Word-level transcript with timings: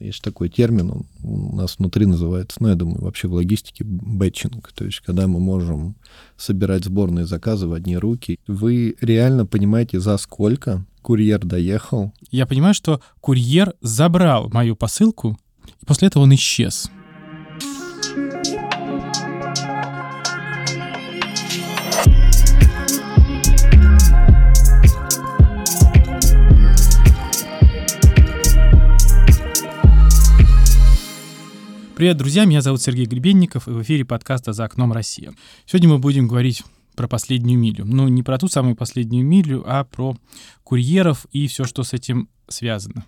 Есть 0.00 0.22
такой 0.22 0.48
термин, 0.48 0.90
он 0.90 1.06
у 1.22 1.56
нас 1.56 1.78
внутри 1.78 2.06
называется, 2.06 2.58
ну, 2.60 2.68
я 2.68 2.74
думаю, 2.74 3.02
вообще 3.02 3.28
в 3.28 3.32
логистике 3.34 3.84
бэтчинг, 3.84 4.72
то 4.72 4.84
есть 4.84 5.00
когда 5.00 5.26
мы 5.26 5.40
можем 5.40 5.96
собирать 6.36 6.84
сборные 6.84 7.26
заказы 7.26 7.66
в 7.66 7.72
одни 7.72 7.96
руки. 7.96 8.38
Вы 8.46 8.96
реально 9.00 9.44
понимаете, 9.44 10.00
за 10.00 10.16
сколько 10.18 10.84
курьер 11.02 11.44
доехал? 11.44 12.12
Я 12.30 12.46
понимаю, 12.46 12.74
что 12.74 13.00
курьер 13.20 13.74
забрал 13.80 14.48
мою 14.50 14.76
посылку, 14.76 15.38
и 15.80 15.86
после 15.86 16.08
этого 16.08 16.22
он 16.22 16.34
исчез. 16.34 16.90
Привет, 31.98 32.16
друзья, 32.16 32.44
меня 32.44 32.62
зовут 32.62 32.80
Сергей 32.80 33.06
Гребенников, 33.06 33.66
и 33.66 33.72
в 33.72 33.82
эфире 33.82 34.04
подкаста 34.04 34.52
«За 34.52 34.66
окном 34.66 34.92
Россия». 34.92 35.34
Сегодня 35.66 35.88
мы 35.88 35.98
будем 35.98 36.28
говорить 36.28 36.62
про 36.94 37.08
последнюю 37.08 37.58
милю. 37.58 37.84
Ну, 37.84 38.06
не 38.06 38.22
про 38.22 38.38
ту 38.38 38.46
самую 38.46 38.76
последнюю 38.76 39.26
милю, 39.26 39.64
а 39.66 39.82
про 39.82 40.16
курьеров 40.62 41.26
и 41.32 41.48
все, 41.48 41.64
что 41.64 41.82
с 41.82 41.92
этим 41.94 42.28
связано. 42.46 43.04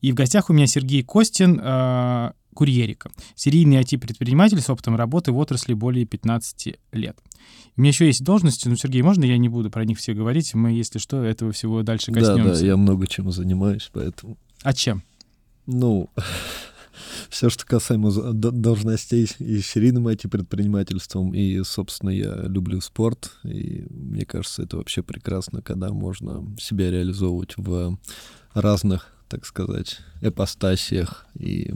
И 0.00 0.10
в 0.10 0.16
гостях 0.16 0.50
у 0.50 0.52
меня 0.52 0.66
Сергей 0.66 1.04
Костин, 1.04 1.60
э, 1.62 2.32
курьерика, 2.54 3.12
серийный 3.36 3.76
IT-предприниматель 3.76 4.60
с 4.60 4.68
опытом 4.68 4.96
работы 4.96 5.30
в 5.30 5.38
отрасли 5.38 5.72
более 5.72 6.04
15 6.04 6.74
лет. 6.90 7.16
У 7.76 7.82
меня 7.82 7.90
еще 7.90 8.06
есть 8.06 8.24
должности, 8.24 8.66
но, 8.66 8.74
Сергей, 8.74 9.02
можно 9.02 9.22
я 9.22 9.38
не 9.38 9.48
буду 9.48 9.70
про 9.70 9.84
них 9.84 9.98
все 9.98 10.12
говорить? 10.12 10.54
Мы, 10.54 10.72
если 10.72 10.98
что, 10.98 11.22
этого 11.22 11.52
всего 11.52 11.84
дальше 11.84 12.10
коснемся. 12.10 12.54
Да, 12.54 12.58
да, 12.58 12.66
я 12.66 12.76
много 12.76 13.06
чем 13.06 13.30
занимаюсь, 13.30 13.88
поэтому... 13.92 14.36
А 14.64 14.72
чем? 14.72 15.04
Ну, 15.66 16.10
все, 17.28 17.50
что 17.50 17.66
касаемо 17.66 18.10
должностей 18.10 19.30
и 19.38 19.60
серийным 19.60 20.08
IT-предпринимательством, 20.08 21.34
и, 21.34 21.62
собственно, 21.64 22.10
я 22.10 22.34
люблю 22.46 22.80
спорт, 22.80 23.32
и 23.44 23.86
мне 23.90 24.24
кажется, 24.24 24.62
это 24.62 24.76
вообще 24.76 25.02
прекрасно, 25.02 25.62
когда 25.62 25.90
можно 25.90 26.44
себя 26.58 26.90
реализовывать 26.90 27.54
в 27.56 27.98
разных, 28.52 29.12
так 29.28 29.46
сказать, 29.46 29.98
эпостасиях, 30.20 31.26
и 31.34 31.72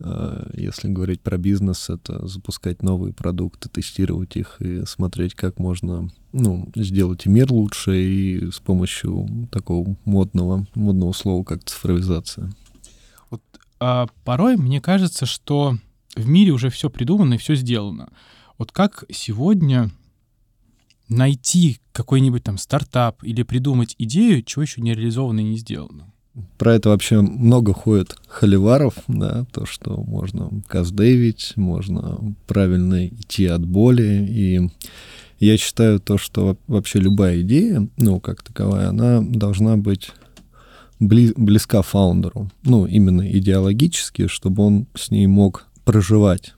э, 0.00 0.50
если 0.54 0.88
говорить 0.88 1.20
про 1.20 1.38
бизнес, 1.38 1.90
это 1.90 2.26
запускать 2.26 2.82
новые 2.82 3.12
продукты, 3.12 3.68
тестировать 3.68 4.36
их 4.36 4.60
и 4.60 4.84
смотреть, 4.86 5.34
как 5.34 5.58
можно 5.58 6.10
ну, 6.32 6.70
сделать 6.76 7.26
мир 7.26 7.50
лучше, 7.52 8.00
и 8.00 8.50
с 8.50 8.60
помощью 8.60 9.48
такого 9.50 9.96
модного, 10.04 10.66
модного 10.74 11.12
слова, 11.12 11.42
как 11.44 11.64
цифровизация 11.64 12.52
а 13.80 14.06
порой 14.24 14.56
мне 14.56 14.80
кажется, 14.80 15.26
что 15.26 15.76
в 16.14 16.28
мире 16.28 16.52
уже 16.52 16.70
все 16.70 16.90
придумано 16.90 17.34
и 17.34 17.38
все 17.38 17.54
сделано. 17.54 18.10
Вот 18.56 18.72
как 18.72 19.04
сегодня 19.10 19.90
найти 21.08 21.78
какой-нибудь 21.92 22.44
там 22.44 22.58
стартап 22.58 23.22
или 23.22 23.42
придумать 23.42 23.94
идею, 23.98 24.42
чего 24.42 24.62
еще 24.62 24.80
не 24.80 24.94
реализовано 24.94 25.40
и 25.40 25.44
не 25.44 25.56
сделано? 25.56 26.12
Про 26.56 26.74
это 26.74 26.90
вообще 26.90 27.20
много 27.20 27.72
ходит 27.72 28.16
холиваров, 28.28 28.94
да, 29.08 29.44
то, 29.52 29.66
что 29.66 29.96
можно 29.96 30.50
каздевить, 30.68 31.52
можно 31.56 32.36
правильно 32.46 33.08
идти 33.08 33.46
от 33.46 33.66
боли, 33.66 34.26
и 34.28 34.70
я 35.40 35.56
считаю 35.56 35.98
то, 35.98 36.18
что 36.18 36.56
вообще 36.68 37.00
любая 37.00 37.40
идея, 37.40 37.88
ну, 37.96 38.20
как 38.20 38.42
таковая, 38.42 38.88
она 38.88 39.20
должна 39.20 39.76
быть 39.76 40.10
близка 41.00 41.82
фаундеру. 41.82 42.50
Ну, 42.64 42.86
именно 42.86 43.30
идеологически, 43.30 44.26
чтобы 44.26 44.64
он 44.64 44.86
с 44.94 45.10
ней 45.10 45.26
мог 45.26 45.66
проживать. 45.84 46.54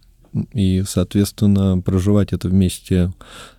И, 0.53 0.85
соответственно, 0.87 1.81
проживать 1.81 2.33
это 2.33 2.49
вместе 2.49 3.13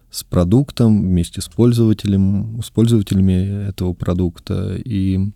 с 0.09 0.23
продуктом, 0.23 1.01
вместе 1.01 1.41
с 1.41 1.47
пользователем, 1.47 2.61
с 2.63 2.69
пользователями 2.69 3.67
этого 3.69 3.93
продукта 3.93 4.75
и, 4.75 5.31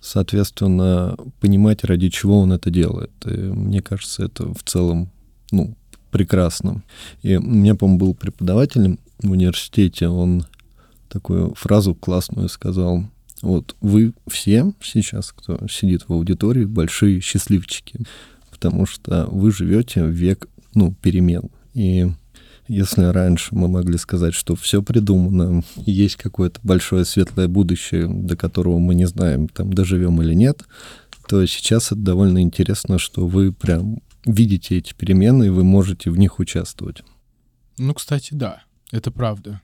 соответственно, 0.00 1.16
понимать, 1.40 1.84
ради 1.84 2.08
чего 2.08 2.40
он 2.40 2.52
это 2.52 2.70
делает. 2.70 3.12
И 3.24 3.30
мне 3.30 3.80
кажется, 3.80 4.24
это 4.24 4.52
в 4.52 4.62
целом 4.64 5.10
ну, 5.50 5.74
прекрасно. 6.10 6.82
И 7.22 7.36
у 7.36 7.42
меня, 7.42 7.74
по-моему, 7.74 7.98
был 7.98 8.14
преподаватель 8.14 8.98
в 9.22 9.30
университете, 9.30 10.08
он 10.08 10.44
такую 11.08 11.54
фразу 11.54 11.94
классную 11.94 12.48
сказал— 12.48 13.04
вот 13.42 13.76
вы 13.80 14.12
все 14.26 14.72
сейчас, 14.82 15.32
кто 15.32 15.58
сидит 15.68 16.08
в 16.08 16.12
аудитории, 16.12 16.64
большие 16.64 17.20
счастливчики, 17.20 18.00
потому 18.50 18.86
что 18.86 19.26
вы 19.30 19.52
живете 19.52 20.04
в 20.04 20.10
век 20.10 20.48
ну, 20.74 20.94
перемен. 20.94 21.50
И 21.74 22.08
если 22.66 23.04
раньше 23.04 23.54
мы 23.54 23.68
могли 23.68 23.96
сказать, 23.98 24.34
что 24.34 24.54
все 24.54 24.82
придумано, 24.82 25.62
есть 25.76 26.16
какое-то 26.16 26.60
большое 26.62 27.04
светлое 27.04 27.48
будущее, 27.48 28.08
до 28.08 28.36
которого 28.36 28.78
мы 28.78 28.94
не 28.94 29.06
знаем, 29.06 29.48
там 29.48 29.72
доживем 29.72 30.20
или 30.22 30.34
нет, 30.34 30.64
то 31.28 31.44
сейчас 31.46 31.86
это 31.86 32.00
довольно 32.00 32.42
интересно, 32.42 32.98
что 32.98 33.26
вы 33.26 33.52
прям 33.52 34.00
видите 34.24 34.76
эти 34.76 34.94
перемены, 34.94 35.46
и 35.46 35.50
вы 35.50 35.64
можете 35.64 36.10
в 36.10 36.18
них 36.18 36.38
участвовать. 36.38 37.02
Ну, 37.78 37.94
кстати, 37.94 38.34
да, 38.34 38.62
это 38.90 39.10
правда. 39.10 39.60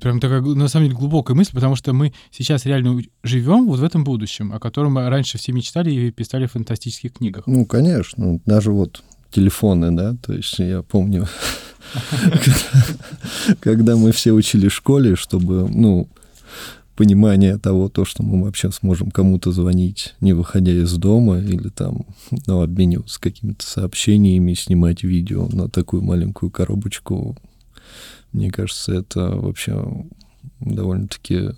Прям 0.00 0.20
такая, 0.20 0.40
на 0.40 0.68
самом 0.68 0.86
деле, 0.86 0.98
глубокая 0.98 1.36
мысль, 1.36 1.52
потому 1.52 1.76
что 1.76 1.92
мы 1.92 2.12
сейчас 2.30 2.64
реально 2.64 3.00
живем 3.22 3.66
вот 3.66 3.80
в 3.80 3.84
этом 3.84 4.04
будущем, 4.04 4.52
о 4.52 4.58
котором 4.58 4.96
раньше 4.96 5.38
все 5.38 5.52
мечтали 5.52 5.92
и 5.92 6.10
писали 6.10 6.46
в 6.46 6.52
фантастических 6.52 7.12
книгах. 7.12 7.44
Ну, 7.46 7.66
конечно. 7.66 8.40
Даже 8.46 8.70
вот 8.72 9.02
телефоны, 9.30 9.90
да, 9.92 10.16
то 10.22 10.32
есть 10.32 10.58
я 10.58 10.82
помню, 10.82 11.26
когда 13.60 13.96
мы 13.96 14.12
все 14.12 14.32
учили 14.32 14.68
в 14.68 14.74
школе, 14.74 15.16
чтобы, 15.16 15.68
ну, 15.68 16.08
понимание 16.96 17.58
того, 17.58 17.88
то, 17.88 18.04
что 18.04 18.22
мы 18.22 18.44
вообще 18.44 18.70
сможем 18.70 19.10
кому-то 19.10 19.52
звонить, 19.52 20.14
не 20.20 20.32
выходя 20.32 20.72
из 20.72 20.92
дома, 20.94 21.38
или 21.38 21.68
там, 21.68 22.06
ну, 22.46 22.62
обмениваться 22.62 23.20
какими-то 23.20 23.66
сообщениями, 23.66 24.54
снимать 24.54 25.02
видео 25.02 25.48
на 25.48 25.68
такую 25.68 26.02
маленькую 26.02 26.50
коробочку, 26.50 27.36
мне 28.32 28.50
кажется, 28.50 28.92
это 28.92 29.36
вообще 29.36 29.84
довольно-таки 30.60 31.50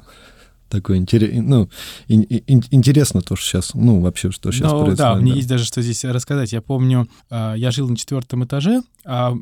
такое 0.68 0.96
интерес, 0.96 1.30
ну, 1.34 1.68
ин, 2.08 2.22
ин, 2.22 2.62
интересно 2.70 3.20
то, 3.22 3.36
что 3.36 3.46
сейчас, 3.46 3.74
ну, 3.74 4.00
вообще, 4.00 4.30
что 4.30 4.50
сейчас 4.50 4.72
ну, 4.72 4.84
происходит. 4.84 4.98
Да, 4.98 5.14
мне 5.14 5.32
да. 5.32 5.36
есть 5.36 5.48
даже 5.48 5.64
что 5.64 5.82
здесь 5.82 6.04
рассказать. 6.04 6.52
Я 6.52 6.62
помню, 6.62 7.08
а, 7.30 7.54
я 7.54 7.70
жил 7.70 7.88
на 7.88 7.96
четвертом 7.96 8.44
этаже, 8.44 8.82
а 9.04 9.34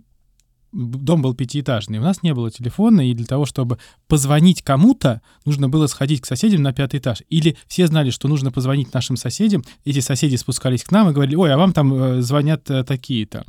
дом 0.72 1.22
был 1.22 1.34
пятиэтажный, 1.34 1.98
у 1.98 2.02
нас 2.02 2.22
не 2.22 2.34
было 2.34 2.50
телефона, 2.50 3.08
и 3.08 3.14
для 3.14 3.26
того, 3.26 3.44
чтобы 3.46 3.78
позвонить 4.08 4.62
кому-то, 4.62 5.20
нужно 5.44 5.68
было 5.68 5.86
сходить 5.86 6.22
к 6.22 6.26
соседям 6.26 6.62
на 6.62 6.72
пятый 6.72 6.98
этаж. 6.98 7.22
Или 7.28 7.56
все 7.66 7.86
знали, 7.86 8.10
что 8.10 8.28
нужно 8.28 8.50
позвонить 8.50 8.92
нашим 8.92 9.16
соседям, 9.16 9.64
эти 9.84 10.00
соседи 10.00 10.36
спускались 10.36 10.84
к 10.84 10.90
нам 10.90 11.10
и 11.10 11.12
говорили, 11.12 11.36
ой, 11.36 11.52
а 11.52 11.58
вам 11.58 11.72
там 11.72 11.94
э, 11.94 12.22
звонят 12.22 12.70
э, 12.70 12.84
такие-то. 12.84 13.44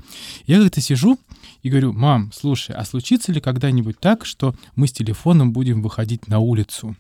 Я 0.46 0.62
как-то 0.62 0.82
сижу 0.82 1.18
и 1.64 1.70
говорю, 1.70 1.94
мам, 1.94 2.32
слушай, 2.34 2.76
а 2.76 2.84
случится 2.84 3.32
ли 3.32 3.40
когда-нибудь 3.40 4.00
так, 4.00 4.26
что 4.26 4.54
мы 4.76 4.86
с 4.86 4.92
телефоном 4.92 5.54
будем 5.54 5.82
выходить 5.82 6.28
на 6.28 6.40
улицу? 6.40 6.96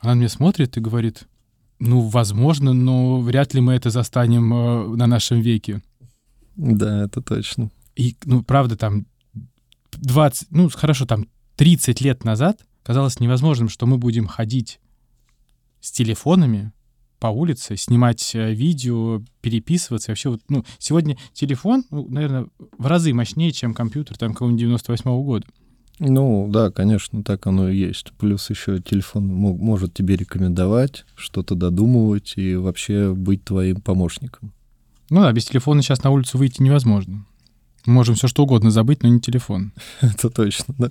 Она 0.00 0.14
мне 0.14 0.28
смотрит 0.28 0.76
и 0.76 0.80
говорит, 0.80 1.26
ну, 1.80 2.00
возможно, 2.00 2.72
но 2.72 3.20
вряд 3.20 3.52
ли 3.52 3.60
мы 3.60 3.74
это 3.74 3.90
застанем 3.90 4.54
э, 4.54 4.96
на 4.96 5.08
нашем 5.08 5.40
веке. 5.40 5.82
Да, 6.54 7.04
это 7.04 7.20
точно. 7.20 7.70
И, 7.96 8.16
ну, 8.24 8.44
правда, 8.44 8.76
там 8.76 9.06
20, 9.92 10.48
ну, 10.50 10.68
хорошо, 10.68 11.04
там 11.04 11.26
30 11.56 12.00
лет 12.00 12.24
назад 12.24 12.64
казалось 12.84 13.18
невозможным, 13.18 13.68
что 13.68 13.86
мы 13.86 13.98
будем 13.98 14.28
ходить 14.28 14.78
с 15.80 15.90
телефонами 15.90 16.72
по 17.18 17.28
улице, 17.28 17.76
снимать 17.76 18.34
э, 18.34 18.52
видео, 18.52 19.22
переписываться. 19.40 20.10
Вообще, 20.10 20.30
вот, 20.30 20.42
ну, 20.48 20.64
сегодня 20.78 21.16
телефон, 21.32 21.84
ну, 21.90 22.06
наверное, 22.08 22.48
в 22.78 22.86
разы 22.86 23.12
мощнее, 23.12 23.52
чем 23.52 23.74
компьютер 23.74 24.18
там 24.18 24.32
какого-нибудь 24.32 24.80
98-го 24.82 25.22
года. 25.22 25.46
Ну, 26.00 26.48
да, 26.50 26.70
конечно, 26.70 27.22
так 27.22 27.46
оно 27.46 27.68
и 27.68 27.76
есть. 27.76 28.12
Плюс 28.18 28.50
еще 28.50 28.80
телефон 28.80 29.26
может 29.26 29.94
тебе 29.94 30.16
рекомендовать, 30.16 31.04
что-то 31.14 31.54
додумывать 31.54 32.34
и 32.36 32.56
вообще 32.56 33.14
быть 33.14 33.44
твоим 33.44 33.80
помощником. 33.80 34.52
Ну 35.10 35.20
да, 35.20 35.32
без 35.32 35.44
телефона 35.44 35.82
сейчас 35.82 36.02
на 36.02 36.10
улицу 36.10 36.38
выйти 36.38 36.62
невозможно. 36.62 37.24
Можем 37.86 38.14
все 38.14 38.28
что 38.28 38.44
угодно 38.44 38.70
забыть, 38.70 39.02
но 39.02 39.08
не 39.08 39.20
телефон. 39.20 39.72
Это 40.00 40.30
точно, 40.30 40.74
да. 40.78 40.90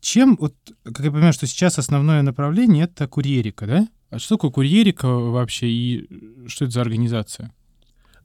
Чем, 0.00 0.36
вот, 0.38 0.54
как 0.84 1.00
я 1.00 1.10
понимаю, 1.10 1.32
что 1.32 1.46
сейчас 1.46 1.78
основное 1.78 2.22
направление— 2.22 2.84
это 2.92 3.08
курьерика, 3.08 3.66
да? 3.66 3.88
А 4.14 4.18
что 4.20 4.36
такое 4.36 4.52
курьерика 4.52 5.08
вообще 5.08 5.66
и 5.66 6.08
что 6.46 6.66
это 6.66 6.74
за 6.74 6.82
организация? 6.82 7.50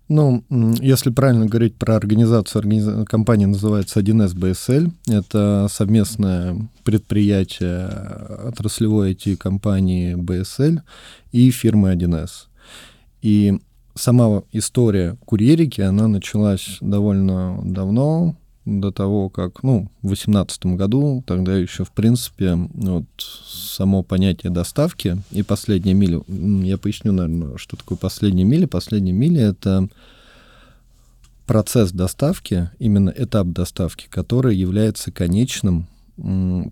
Ну, 0.07 0.43
если 0.79 1.09
правильно 1.09 1.47
говорить 1.47 1.77
про 1.77 1.95
организацию, 1.95 2.59
организ... 2.59 3.07
компания 3.07 3.47
называется 3.47 3.99
1С 3.99 4.35
БСЛ. 4.35 4.91
Это 5.07 5.67
совместное 5.67 6.69
предприятие 6.83 7.87
отраслевой 8.49 9.13
IT-компании 9.13 10.13
БСЛ 10.13 10.81
и 11.31 11.49
фирмы 11.49 11.91
1С. 11.93 12.29
И 13.23 13.59
сама 13.95 14.43
история 14.51 15.17
курьерики, 15.25 15.81
она 15.81 16.07
началась 16.07 16.77
довольно 16.81 17.61
давно, 17.63 18.35
до 18.69 18.91
того, 18.91 19.29
как, 19.29 19.63
ну, 19.63 19.89
в 20.01 20.07
2018 20.07 20.65
году, 20.77 21.23
тогда 21.25 21.57
еще, 21.57 21.83
в 21.83 21.91
принципе, 21.91 22.55
вот 22.55 23.05
само 23.17 24.03
понятие 24.03 24.51
доставки 24.51 25.17
и 25.31 25.41
последняя 25.43 25.93
миля, 25.93 26.21
я 26.27 26.77
поясню, 26.77 27.11
наверное, 27.11 27.57
что 27.57 27.75
такое 27.75 27.97
последняя 27.97 28.45
миля. 28.45 28.67
Последняя 28.67 29.13
миля— 29.13 29.41
это 29.49 29.89
процесс 31.45 31.91
доставки, 31.91 32.69
именно 32.77 33.09
этап 33.09 33.47
доставки, 33.47 34.07
который 34.09 34.55
является 34.55 35.11
конечным, 35.11 35.87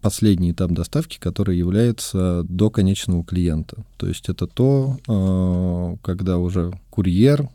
последний 0.02 0.52
этап 0.52 0.72
доставки, 0.72 1.18
который 1.20 1.58
является 1.58 2.44
до 2.44 2.70
конечного 2.70 3.24
клиента. 3.24 3.78
То 3.98 4.08
есть 4.08 4.30
это 4.30 4.46
то, 4.46 4.98
а, 5.08 5.96
когда 6.04 6.38
уже 6.38 6.74
курьер, 6.90 7.50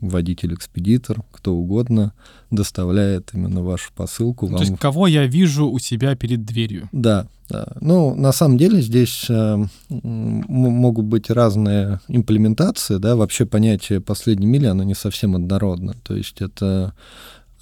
водитель-экспедитор, 0.00 1.22
кто 1.30 1.54
угодно 1.54 2.12
доставляет 2.50 3.30
именно 3.34 3.62
вашу 3.62 3.92
посылку. 3.94 4.46
Вам... 4.46 4.56
То 4.56 4.64
есть 4.64 4.78
кого 4.78 5.06
я 5.06 5.26
вижу 5.26 5.68
у 5.68 5.78
себя 5.78 6.14
перед 6.16 6.44
дверью? 6.44 6.88
Да, 6.92 7.26
да. 7.48 7.66
Ну, 7.80 8.14
на 8.14 8.32
самом 8.32 8.58
деле 8.58 8.80
здесь 8.80 9.26
э, 9.28 9.64
могут 9.88 11.06
быть 11.06 11.30
разные 11.30 12.00
имплементации, 12.08 12.98
да, 12.98 13.16
вообще 13.16 13.46
понятие 13.46 14.00
последней 14.00 14.46
мили, 14.46 14.66
оно 14.66 14.82
не 14.82 14.94
совсем 14.94 15.34
однородно. 15.34 15.94
То 16.02 16.14
есть 16.14 16.40
это 16.40 16.94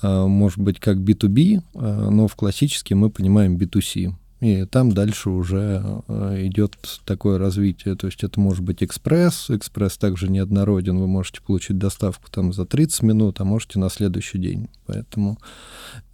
э, 0.03 0.27
может 0.27 0.59
быть 0.59 0.81
как 0.81 0.99
B2B, 0.99 1.63
э, 1.75 2.09
но 2.11 2.29
в 2.29 2.35
классически 2.35 2.95
мы 2.95 3.11
понимаем 3.11 3.57
B2C. 3.57 4.15
И 4.41 4.67
там 4.67 4.93
дальше 4.93 5.31
уже 5.31 5.83
э, 6.09 6.47
идет 6.47 6.77
такое 7.07 7.39
развитие. 7.39 7.95
То 7.97 8.07
есть 8.07 8.23
это 8.23 8.39
может 8.39 8.63
быть 8.63 8.83
экспресс. 8.83 9.49
Экспресс 9.49 9.97
также 9.97 10.29
неоднороден. 10.29 10.99
Вы 10.99 11.07
можете 11.07 11.41
получить 11.41 11.79
доставку 11.79 12.31
там 12.31 12.53
за 12.53 12.67
30 12.67 13.03
минут, 13.03 13.41
а 13.41 13.45
можете 13.45 13.79
на 13.79 13.89
следующий 13.89 14.39
день. 14.39 14.69
Поэтому 14.87 15.39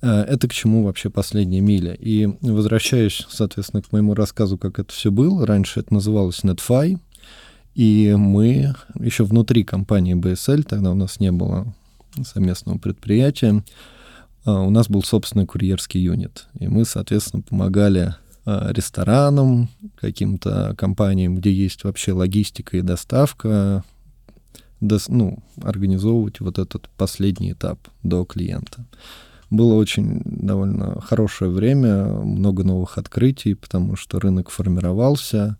э, 0.02 0.08
это 0.08 0.46
к 0.46 0.52
чему 0.52 0.84
вообще 0.84 1.10
последняя 1.10 1.60
миля. 1.60 1.94
И 1.94 2.26
возвращаясь, 2.42 3.26
соответственно, 3.28 3.82
к 3.82 3.90
моему 3.90 4.14
рассказу, 4.14 4.56
как 4.56 4.78
это 4.78 4.92
все 4.92 5.10
было. 5.10 5.44
Раньше 5.44 5.80
это 5.80 5.92
называлось 5.92 6.44
NetFi. 6.44 7.00
И 7.74 8.14
мы 8.16 8.74
еще 9.00 9.24
внутри 9.24 9.64
компании 9.64 10.14
BSL, 10.14 10.62
тогда 10.62 10.90
у 10.90 10.94
нас 10.94 11.20
не 11.20 11.32
было 11.32 11.72
совместного 12.22 12.78
предприятия, 12.78 13.64
у 14.44 14.70
нас 14.70 14.88
был 14.88 15.02
собственный 15.02 15.46
курьерский 15.46 16.00
юнит. 16.00 16.46
И 16.58 16.68
мы, 16.68 16.84
соответственно, 16.84 17.42
помогали 17.42 18.14
а, 18.44 18.72
ресторанам, 18.72 19.68
каким-то 19.96 20.74
компаниям, 20.76 21.36
где 21.36 21.52
есть 21.52 21.84
вообще 21.84 22.12
логистика 22.12 22.76
и 22.76 22.82
доставка, 22.82 23.84
ну, 24.80 25.38
организовывать 25.62 26.40
вот 26.40 26.58
этот 26.58 26.88
последний 26.96 27.52
этап 27.52 27.78
до 28.02 28.24
клиента. 28.24 28.84
Было 29.48 29.74
очень 29.74 30.22
довольно 30.24 31.00
хорошее 31.00 31.50
время, 31.50 32.06
много 32.06 32.64
новых 32.64 32.98
открытий, 32.98 33.54
потому 33.54 33.96
что 33.96 34.18
рынок 34.18 34.50
формировался. 34.50 35.56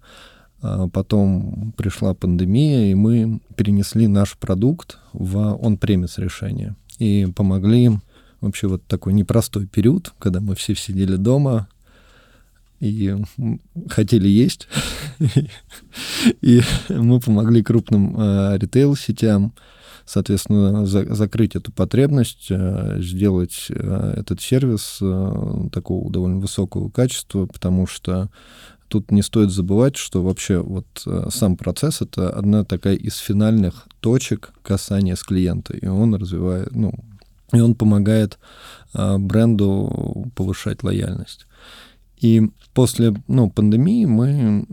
А 0.60 0.88
потом 0.88 1.74
пришла 1.76 2.14
пандемия, 2.14 2.90
и 2.90 2.94
мы 2.94 3.40
перенесли 3.56 4.06
наш 4.06 4.36
продукт 4.38 4.98
в 5.12 5.56
он-премис 5.56 6.18
решение 6.18 6.74
и 6.98 7.28
помогли 7.34 7.84
им 7.84 8.02
вообще 8.42 8.66
вот 8.68 8.84
такой 8.86 9.12
непростой 9.14 9.66
период, 9.66 10.12
когда 10.18 10.40
мы 10.40 10.54
все 10.54 10.74
сидели 10.74 11.16
дома 11.16 11.68
и 12.80 13.16
хотели 13.88 14.28
есть. 14.28 14.68
И 16.42 16.60
мы 16.88 17.20
помогли 17.20 17.62
крупным 17.62 18.16
э, 18.18 18.58
ритейл-сетям, 18.58 19.52
соответственно, 20.04 20.84
закрыть 20.84 21.54
эту 21.54 21.70
потребность, 21.70 22.48
э, 22.50 22.98
сделать 23.00 23.66
э, 23.68 24.14
этот 24.16 24.40
сервис 24.40 24.98
такого 25.70 26.10
довольно 26.10 26.40
высокого 26.40 26.90
качества, 26.90 27.46
потому 27.46 27.86
что 27.86 28.30
тут 28.88 29.12
не 29.12 29.22
стоит 29.22 29.50
забывать, 29.50 29.96
что 29.96 30.22
вообще 30.22 30.58
вот 30.58 30.86
сам 31.30 31.56
процесс— 31.56 32.00
это 32.02 32.30
одна 32.30 32.64
такая 32.64 32.96
из 32.96 33.16
финальных 33.16 33.86
точек 34.00 34.52
касания 34.62 35.14
с 35.14 35.22
клиента, 35.22 35.74
и 35.74 35.86
он 35.86 36.16
развивает, 36.16 36.74
ну, 36.74 36.92
и 37.52 37.60
он 37.60 37.74
помогает 37.74 38.38
а, 38.94 39.18
бренду 39.18 40.30
повышать 40.34 40.82
лояльность. 40.82 41.46
И 42.22 42.50
после 42.72 43.14
ну, 43.26 43.50
пандемии 43.50 44.04
мы, 44.04 44.64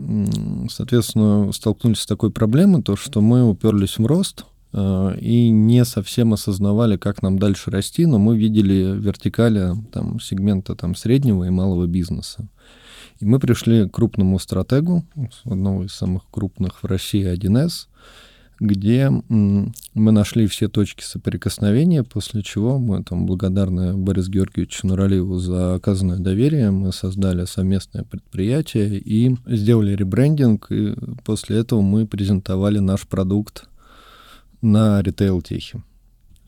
соответственно, 0.70 1.50
столкнулись 1.52 2.00
с 2.00 2.06
такой 2.06 2.30
проблемой, 2.30 2.82
то, 2.82 2.94
что 2.94 3.20
мы 3.20 3.48
уперлись 3.48 3.98
в 3.98 4.06
рост 4.06 4.44
э, 4.72 5.18
и 5.20 5.50
не 5.50 5.84
совсем 5.84 6.32
осознавали, 6.32 6.96
как 6.96 7.22
нам 7.22 7.40
дальше 7.40 7.72
расти, 7.72 8.06
но 8.06 8.20
мы 8.20 8.38
видели 8.38 8.96
вертикали 8.96 9.74
там, 9.90 10.20
сегмента 10.20 10.76
там, 10.76 10.94
среднего 10.94 11.42
и 11.42 11.50
малого 11.50 11.88
бизнеса. 11.88 12.48
И 13.18 13.24
мы 13.24 13.40
пришли 13.40 13.88
к 13.88 13.94
крупному 13.94 14.38
стратегу, 14.38 15.04
одного 15.44 15.84
из 15.84 15.92
самых 15.92 16.22
крупных 16.30 16.84
в 16.84 16.86
России 16.86 17.26
1С, 17.26 17.88
где 18.60 19.10
мы 19.28 19.72
нашли 20.12 20.46
все 20.46 20.68
точки 20.68 21.02
соприкосновения, 21.02 22.04
после 22.04 22.42
чего 22.42 22.78
мы 22.78 23.02
там 23.02 23.24
благодарны 23.24 23.96
Борису 23.96 24.30
Георгиевичу 24.30 24.86
Нуралиеву 24.86 25.38
за 25.38 25.74
оказанное 25.74 26.18
доверие, 26.18 26.70
мы 26.70 26.92
создали 26.92 27.46
совместное 27.46 28.04
предприятие 28.04 28.98
и 28.98 29.34
сделали 29.46 29.96
ребрендинг, 29.96 30.70
и 30.70 30.94
после 31.24 31.58
этого 31.58 31.80
мы 31.80 32.06
презентовали 32.06 32.78
наш 32.78 33.08
продукт 33.08 33.64
на 34.60 35.00
ритейл-техе. 35.00 35.82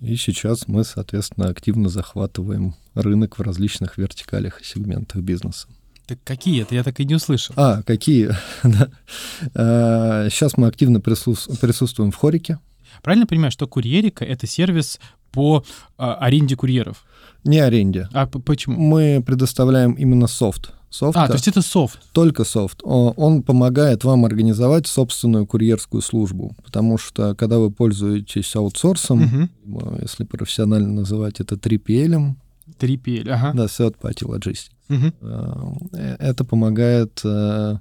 И 0.00 0.16
сейчас 0.16 0.68
мы, 0.68 0.84
соответственно, 0.84 1.48
активно 1.48 1.88
захватываем 1.88 2.74
рынок 2.94 3.38
в 3.38 3.42
различных 3.42 3.96
вертикалях 3.96 4.60
и 4.60 4.64
сегментах 4.64 5.22
бизнеса. 5.22 5.68
Так 6.06 6.18
какие 6.24 6.62
это? 6.62 6.74
Я 6.74 6.82
так 6.82 6.98
и 7.00 7.04
не 7.04 7.14
услышал. 7.14 7.54
А, 7.56 7.82
какие? 7.82 8.30
Сейчас 8.62 10.52
а, 10.54 10.60
мы 10.60 10.66
активно 10.66 11.00
присутствуем 11.00 12.10
в 12.10 12.16
Хорике. 12.16 12.58
Правильно 13.02 13.26
понимаю, 13.26 13.50
что 13.50 13.66
курьерика— 13.66 14.24
это 14.26 14.46
сервис 14.46 14.98
по 15.30 15.64
а, 15.96 16.14
аренде 16.14 16.56
курьеров? 16.56 17.04
Не 17.44 17.60
аренде. 17.60 18.08
А 18.12 18.26
почему? 18.26 18.78
Мы 18.78 19.22
предоставляем 19.24 19.92
именно 19.92 20.26
софт. 20.26 20.72
Софт, 20.90 21.16
а, 21.16 21.26
то 21.26 21.32
есть 21.32 21.48
это 21.48 21.62
софт? 21.62 21.98
Только 22.12 22.44
софт. 22.44 22.80
Он 22.84 23.42
помогает 23.42 24.04
вам 24.04 24.26
организовать 24.26 24.86
собственную 24.86 25.46
курьерскую 25.46 26.02
службу, 26.02 26.54
потому 26.62 26.98
что 26.98 27.34
когда 27.34 27.58
вы 27.58 27.70
пользуетесь 27.70 28.54
аутсорсом, 28.54 29.48
угу. 29.64 29.98
если 30.02 30.24
профессионально 30.24 30.92
называть 30.92 31.40
это 31.40 31.54
3PL, 31.54 32.34
3PL, 32.78 33.28
ага. 33.30 33.52
Да, 33.54 33.64
Third 33.64 33.96
Party 34.00 34.26
Logistics. 34.26 34.70
Угу. 34.88 35.96
Это 36.18 36.44
помогает 36.44 37.20
э, 37.24 37.76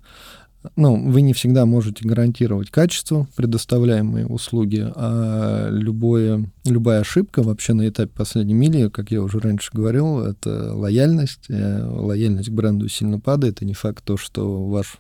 ну, 0.75 1.09
вы 1.09 1.21
не 1.21 1.33
всегда 1.33 1.65
можете 1.65 2.07
гарантировать 2.07 2.69
качество 2.69 3.27
предоставляемой 3.35 4.25
услуги, 4.27 4.85
а 4.95 5.69
любое, 5.71 6.51
любая 6.65 7.01
ошибка 7.01 7.41
вообще 7.41 7.73
на 7.73 7.88
этапе 7.88 8.11
последней 8.15 8.53
мили, 8.53 8.89
как 8.89 9.11
я 9.11 9.21
уже 9.21 9.39
раньше 9.39 9.71
говорил, 9.73 10.19
это 10.19 10.73
лояльность. 10.75 11.50
Лояльность 11.50 12.50
к 12.50 12.53
бренду 12.53 12.88
сильно 12.89 13.19
падает, 13.19 13.61
и 13.61 13.65
не 13.65 13.73
факт 13.73 14.03
то, 14.03 14.17
что 14.17 14.67
ваш 14.67 14.97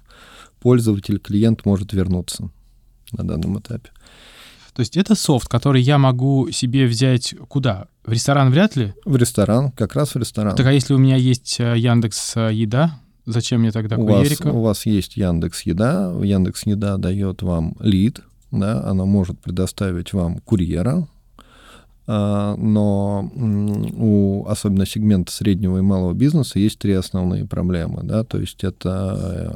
пользователь, 0.59 1.19
клиент 1.19 1.65
может 1.65 1.93
вернуться 1.93 2.49
на 3.11 3.23
данном 3.23 3.59
этапе. 3.59 3.89
То 4.73 4.81
есть 4.81 4.95
это 4.95 5.15
софт, 5.15 5.47
который 5.47 5.81
я 5.81 5.97
могу 5.97 6.49
себе 6.51 6.85
взять 6.85 7.35
куда? 7.49 7.87
В 8.05 8.11
ресторан 8.11 8.51
вряд 8.51 8.75
ли? 8.75 8.93
В 9.05 9.15
ресторан, 9.15 9.71
как 9.71 9.95
раз 9.95 10.15
в 10.15 10.17
ресторан. 10.17 10.55
Так 10.55 10.65
а 10.65 10.71
если 10.71 10.93
у 10.93 10.97
меня 10.97 11.17
есть 11.17 11.59
э, 11.59 11.77
Яндекс 11.77 12.37
э, 12.37 12.53
Еда, 12.53 12.99
зачем 13.25 13.61
мне 13.61 13.71
тогда 13.71 13.97
у 13.97 14.07
курьерика? 14.07 14.47
Вас, 14.47 14.55
у 14.55 14.61
вас 14.61 14.85
есть 14.85 15.17
Яндекс 15.17 15.63
Еда, 15.63 16.13
Яндекс 16.23 16.65
Еда 16.65 16.97
дает 16.97 17.41
вам 17.41 17.75
лид, 17.79 18.21
да, 18.51 18.83
она 18.83 19.05
может 19.05 19.39
предоставить 19.39 20.13
вам 20.13 20.39
курьера, 20.39 21.07
но 22.07 23.31
у 23.35 24.45
особенно 24.47 24.85
сегмента 24.85 25.31
среднего 25.31 25.77
и 25.77 25.81
малого 25.81 26.13
бизнеса 26.13 26.59
есть 26.59 26.79
три 26.79 26.93
основные 26.93 27.45
проблемы. 27.45 28.01
Да? 28.03 28.23
То 28.23 28.39
есть 28.39 28.63
это 28.63 29.55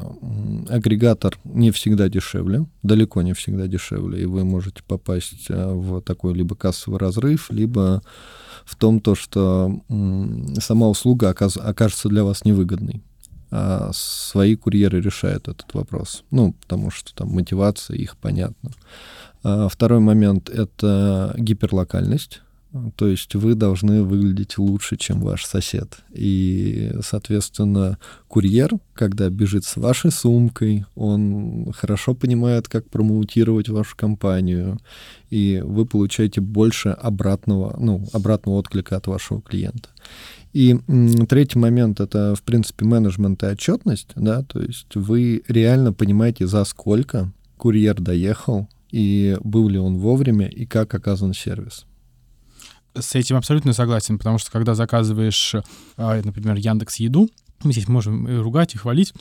агрегатор 0.69 1.37
не 1.43 1.71
всегда 1.71 2.07
дешевле, 2.07 2.65
далеко 2.83 3.21
не 3.21 3.33
всегда 3.33 3.67
дешевле, 3.67 4.23
и 4.23 4.25
вы 4.25 4.45
можете 4.45 4.83
попасть 4.83 5.47
э, 5.49 5.73
в 5.73 6.01
такой 6.01 6.33
либо 6.33 6.55
кассовый 6.55 6.99
разрыв, 6.99 7.49
либо 7.49 8.01
в 8.63 8.75
том, 8.75 8.99
то, 8.99 9.15
что 9.15 9.79
сама 10.59 10.87
услуга 10.87 11.29
окажется 11.29 12.09
для 12.09 12.23
вас 12.23 12.45
невыгодной. 12.45 13.03
А 13.51 13.91
свои 13.93 14.55
курьеры 14.55 14.99
решают 15.01 15.47
этот 15.47 15.73
вопрос. 15.73 16.23
Ну, 16.31 16.53
потому 16.53 16.89
что 16.89 17.13
там 17.13 17.29
мотивация 17.29 17.95
их 17.95 18.17
понятна. 18.17 18.71
А 19.47 19.69
второй 19.69 19.99
момент— 19.99 20.49
это 20.53 21.35
гиперлокальность. 21.37 22.41
То 22.95 23.07
есть 23.07 23.35
вы 23.35 23.53
должны 23.53 24.01
выглядеть 24.03 24.57
лучше, 24.57 24.97
чем 24.97 25.21
ваш 25.21 25.45
сосед. 25.45 25.99
И, 26.11 26.91
соответственно, 27.01 27.99
курьер, 28.27 28.71
когда 28.93 29.29
бежит 29.29 29.63
с 29.63 29.77
вашей 29.77 30.11
сумкой, 30.11 30.85
он 30.95 31.71
хорошо 31.73 32.15
понимает, 32.15 32.67
как 32.67 32.89
промоутировать 32.89 33.69
вашу 33.69 33.95
компанию, 33.95 34.79
и 35.29 35.61
вы 35.63 35.85
получаете 35.85 36.41
больше 36.41 36.89
обратного, 36.89 37.77
ну, 37.79 38.03
обратного 38.13 38.55
отклика 38.55 38.97
от 38.97 39.05
вашего 39.07 39.41
клиента. 39.43 39.89
И 40.51 40.75
третий 41.29 41.59
момент— 41.59 41.99
это, 42.01 42.33
в 42.35 42.41
принципе, 42.41 42.83
менеджмент 42.83 43.43
и 43.43 43.45
отчетность, 43.45 44.09
да, 44.15 44.41
то 44.41 44.59
есть 44.59 44.95
вы 44.95 45.43
реально 45.47 45.93
понимаете, 45.93 46.47
за 46.47 46.65
сколько 46.65 47.31
курьер 47.57 48.01
доехал, 48.01 48.67
и 48.95 49.35
был 49.43 49.67
ли 49.67 49.77
он 49.77 49.97
вовремя, 49.97 50.47
и 50.47 50.65
как 50.65 50.93
оказан 50.93 51.33
сервис 51.33 51.85
с 52.97 53.13
этим 53.13 53.35
абсолютно 53.35 53.73
согласен, 53.73 54.17
потому 54.17 54.37
что 54.37 54.49
когда 54.51 54.73
заказываешь, 54.73 55.55
а, 55.97 56.21
например, 56.23 56.55
Яндекс 56.55 56.95
Еду, 56.95 57.29
мы 57.61 57.73
здесь 57.73 57.89
можем 57.89 58.25
и 58.25 58.35
ругать, 58.35 58.73
и 58.73 58.77
хвалить. 58.77 59.13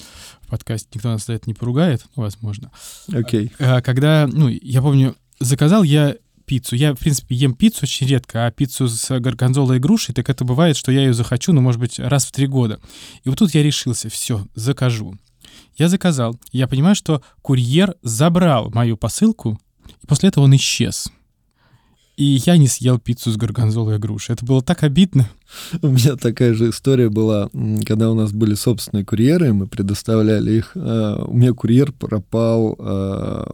В 0.43 0.49
подкасте 0.49 0.89
никто 0.95 1.09
нас 1.09 1.27
за 1.27 1.33
это 1.33 1.49
не 1.49 1.55
поругает, 1.55 2.05
возможно. 2.15 2.71
Окей. 3.13 3.53
Okay. 3.59 3.83
Когда, 3.83 4.29
ну, 4.31 4.49
я 4.49 4.81
помню, 4.81 5.17
заказал 5.41 5.83
я 5.83 6.17
пиццу. 6.45 6.77
Я, 6.77 6.95
в 6.95 6.99
принципе, 6.99 7.35
ем 7.35 7.55
пиццу 7.55 7.81
очень 7.83 8.07
редко, 8.07 8.47
а 8.47 8.51
пиццу 8.51 8.87
с 8.87 9.19
горгонзолой 9.19 9.79
и 9.79 9.81
грушей, 9.81 10.15
так 10.15 10.29
это 10.29 10.45
бывает, 10.45 10.77
что 10.77 10.93
я 10.93 11.01
ее 11.01 11.15
захочу, 11.15 11.53
ну, 11.53 11.61
может 11.61 11.81
быть, 11.81 11.99
раз 11.99 12.27
в 12.27 12.33
три 12.33 12.47
года. 12.47 12.81
И 13.25 13.29
вот 13.29 13.39
тут 13.39 13.55
я 13.55 13.63
решился, 13.63 14.09
все, 14.09 14.47
закажу. 14.55 15.17
Я 15.77 15.89
заказал. 15.89 16.39
Я 16.53 16.69
понимаю, 16.69 16.95
что 16.95 17.23
курьер 17.43 17.97
забрал 18.03 18.71
мою 18.71 18.97
посылку, 18.97 19.59
после 20.07 20.29
этого 20.29 20.45
он 20.45 20.55
исчез. 20.57 21.11
И 22.17 22.41
я 22.47 22.57
не 22.57 22.69
съел 22.69 23.01
пиццу 23.01 23.33
с 23.33 23.37
горгонзолой 23.37 23.97
и 23.97 23.99
грушей. 23.99 24.35
Это 24.35 24.45
было 24.45 24.63
так 24.63 24.85
обидно. 24.85 25.29
У 25.83 25.89
меня 25.89 26.15
такая 26.15 26.55
же 26.55 26.71
история 26.71 27.09
была, 27.09 27.51
когда 27.85 28.09
у 28.11 28.15
нас 28.15 28.33
были 28.33 28.55
собственные 28.55 29.05
курьеры, 29.05 29.53
мы 29.53 29.67
предоставляли 29.67 30.53
их. 30.53 30.73
А, 30.77 31.25
у 31.25 31.35
меня 31.35 31.53
курьер 31.53 31.91
пропал 31.91 32.77
а, 32.79 33.51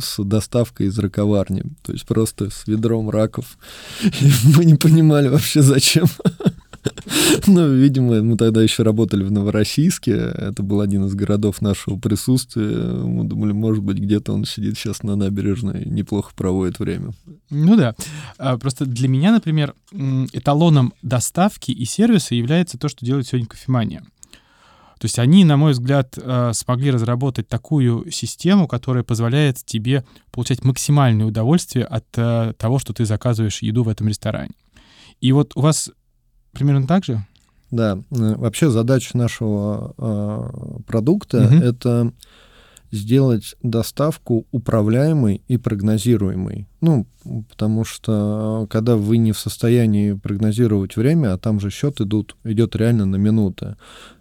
с 0.00 0.20
доставкой 0.22 0.88
из 0.88 0.98
раковарни. 0.98 1.62
То 1.82 1.92
есть 1.92 2.06
просто 2.06 2.50
с 2.50 2.66
ведром 2.66 3.08
раков. 3.08 3.56
И 4.02 4.32
мы 4.56 4.64
не 4.64 4.74
понимали 4.74 5.28
вообще, 5.28 5.62
зачем. 5.62 6.06
Ну, 7.56 7.72
видимо, 7.74 8.22
мы 8.22 8.36
тогда 8.36 8.62
еще 8.62 8.82
работали 8.82 9.22
в 9.22 9.30
Новороссийске. 9.30 10.12
Это 10.12 10.62
был 10.62 10.80
один 10.80 11.04
из 11.06 11.14
городов 11.14 11.62
нашего 11.62 11.96
присутствия. 11.96 12.76
Мы 12.76 13.24
думали, 13.24 13.52
может 13.52 13.82
быть, 13.84 13.98
где-то 13.98 14.32
он 14.32 14.44
сидит 14.44 14.76
сейчас 14.76 15.02
на 15.02 15.16
набережной, 15.16 15.84
неплохо 15.84 16.32
проводит 16.34 16.78
время. 16.78 17.12
Ну 17.50 17.76
да. 17.76 17.94
А, 18.38 18.58
просто 18.58 18.84
для 18.84 19.08
меня, 19.08 19.32
например, 19.32 19.74
эталоном 20.32 20.92
доставки 21.02 21.70
и 21.70 21.84
сервиса 21.84 22.34
является 22.34 22.78
то, 22.78 22.88
что 22.88 23.06
делает 23.06 23.28
сегодня 23.28 23.46
кофемания. 23.46 24.02
То 24.98 25.04
есть 25.04 25.18
они, 25.18 25.44
на 25.44 25.56
мой 25.56 25.72
взгляд, 25.72 26.18
а, 26.20 26.52
смогли 26.52 26.90
разработать 26.90 27.48
такую 27.48 28.10
систему, 28.10 28.66
которая 28.66 29.04
позволяет 29.04 29.58
тебе 29.64 30.04
получать 30.32 30.64
максимальное 30.64 31.26
удовольствие 31.26 31.84
от 31.84 32.06
а, 32.16 32.54
того, 32.54 32.78
что 32.78 32.92
ты 32.92 33.04
заказываешь 33.04 33.62
еду 33.62 33.84
в 33.84 33.88
этом 33.88 34.08
ресторане. 34.08 34.52
И 35.20 35.32
вот 35.32 35.52
у 35.54 35.60
вас 35.60 35.90
примерно 36.52 36.86
так 36.86 37.04
же? 37.04 37.24
Да, 37.70 37.98
э, 38.10 38.34
вообще 38.36 38.70
задача 38.70 39.16
нашего 39.16 39.94
э, 39.98 40.80
продукта 40.86 41.46
угу. 41.46 41.54
это 41.56 42.12
сделать 42.92 43.56
доставку 43.62 44.46
управляемой 44.52 45.42
и 45.48 45.56
прогнозируемой. 45.56 46.68
Ну, 46.80 47.06
потому 47.50 47.84
что 47.84 48.66
когда 48.70 48.96
вы 48.96 49.16
не 49.16 49.32
в 49.32 49.38
состоянии 49.38 50.12
прогнозировать 50.12 50.96
время, 50.96 51.32
а 51.34 51.38
там 51.38 51.60
же 51.60 51.70
счет 51.70 52.00
идут, 52.00 52.36
идет 52.44 52.76
реально 52.76 53.06
на 53.06 53.16
минуты. 53.16 53.76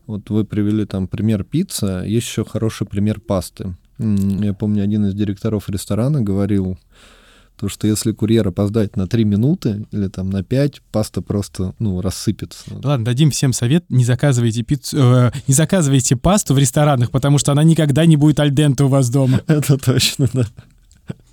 Вот 0.07 0.29
вы 0.29 0.45
привели 0.45 0.85
там 0.85 1.07
пример 1.07 1.43
пицца, 1.43 2.03
есть 2.05 2.27
еще 2.27 2.45
хороший 2.45 2.87
пример 2.87 3.19
пасты. 3.19 3.75
Я 3.97 4.53
помню, 4.53 4.83
один 4.83 5.05
из 5.05 5.13
директоров 5.13 5.69
ресторана 5.69 6.21
говорил, 6.21 6.77
то, 7.57 7.69
что 7.69 7.87
если 7.87 8.11
курьер 8.11 8.47
опоздает 8.47 8.95
на 8.95 9.07
3 9.07 9.23
минуты 9.23 9.85
или 9.91 10.07
там 10.07 10.29
на 10.29 10.43
5, 10.43 10.81
паста 10.91 11.21
просто, 11.21 11.73
ну, 11.79 12.01
рассыпется. 12.01 12.63
Ладно, 12.83 13.05
дадим 13.05 13.31
всем 13.31 13.53
совет, 13.53 13.85
не 13.89 14.05
заказывайте 14.05 14.63
пиццу, 14.63 14.97
э, 14.97 15.31
не 15.47 15.53
заказывайте 15.53 16.15
пасту 16.15 16.53
в 16.53 16.57
ресторанах, 16.57 17.11
потому 17.11 17.37
что 17.37 17.51
она 17.51 17.63
никогда 17.63 18.05
не 18.05 18.17
будет 18.17 18.39
альденте 18.39 18.83
у 18.83 18.87
вас 18.87 19.09
дома. 19.09 19.41
Это 19.47 19.77
точно, 19.77 20.29
да. 20.33 20.45